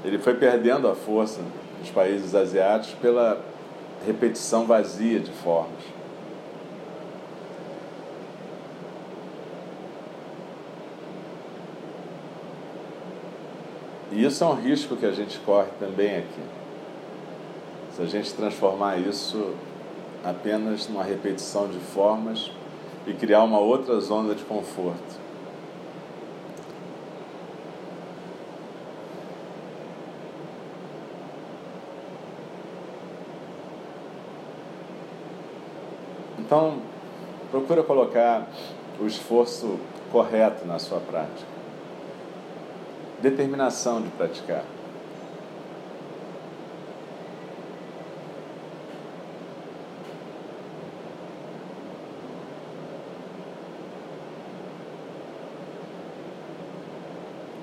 ele 0.04 0.18
foi 0.18 0.34
perdendo 0.34 0.88
a 0.88 0.94
força 0.94 1.40
nos 1.80 1.90
países 1.90 2.34
asiáticos 2.34 2.98
pela 3.00 3.40
repetição 4.06 4.66
vazia 4.66 5.18
de 5.18 5.30
formas. 5.30 5.82
E 14.12 14.24
isso 14.24 14.44
é 14.44 14.46
um 14.46 14.54
risco 14.54 14.96
que 14.96 15.06
a 15.06 15.10
gente 15.10 15.38
corre 15.40 15.70
também 15.80 16.18
aqui. 16.18 16.42
Se 17.96 18.02
a 18.02 18.06
gente 18.06 18.32
transformar 18.34 18.98
isso 18.98 19.54
apenas 20.22 20.88
numa 20.88 21.02
repetição 21.02 21.66
de 21.68 21.78
formas 21.78 22.50
e 23.06 23.12
criar 23.12 23.42
uma 23.42 23.58
outra 23.58 24.00
zona 24.00 24.34
de 24.34 24.44
conforto. 24.44 25.24
Então, 36.38 36.78
procura 37.50 37.82
colocar 37.82 38.46
o 39.00 39.06
esforço 39.06 39.78
correto 40.12 40.66
na 40.66 40.78
sua 40.78 41.00
prática. 41.00 41.48
Determinação 43.20 44.02
de 44.02 44.08
praticar. 44.10 44.64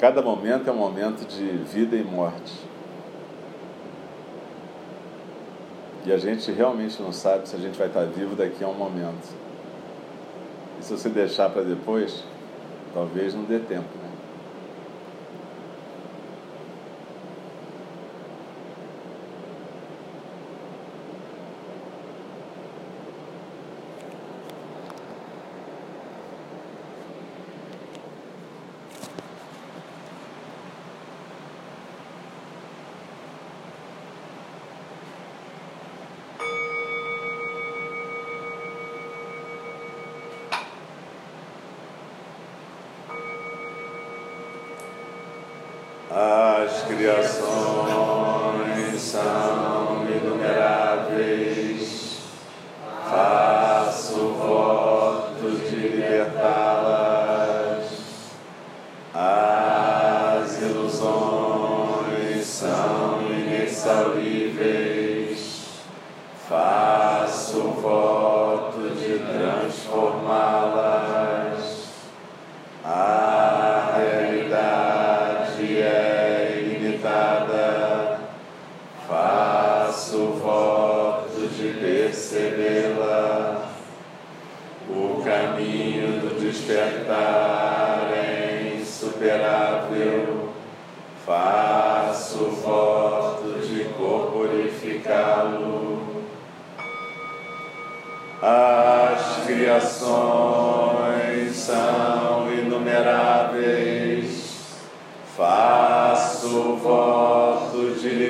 Cada 0.01 0.19
momento 0.19 0.67
é 0.67 0.73
um 0.73 0.77
momento 0.77 1.27
de 1.27 1.45
vida 1.45 1.95
e 1.95 2.03
morte. 2.03 2.55
E 6.03 6.11
a 6.11 6.17
gente 6.17 6.51
realmente 6.51 6.99
não 6.99 7.11
sabe 7.11 7.47
se 7.47 7.55
a 7.55 7.59
gente 7.59 7.77
vai 7.77 7.85
estar 7.85 8.05
vivo 8.05 8.35
daqui 8.35 8.63
a 8.63 8.67
um 8.67 8.73
momento. 8.73 9.29
E 10.79 10.83
se 10.83 10.91
você 10.91 11.07
deixar 11.07 11.51
para 11.51 11.61
depois, 11.61 12.23
talvez 12.95 13.35
não 13.35 13.43
dê 13.43 13.59
tempo. 13.59 14.00
As 46.91 47.50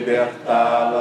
voto 0.06 1.01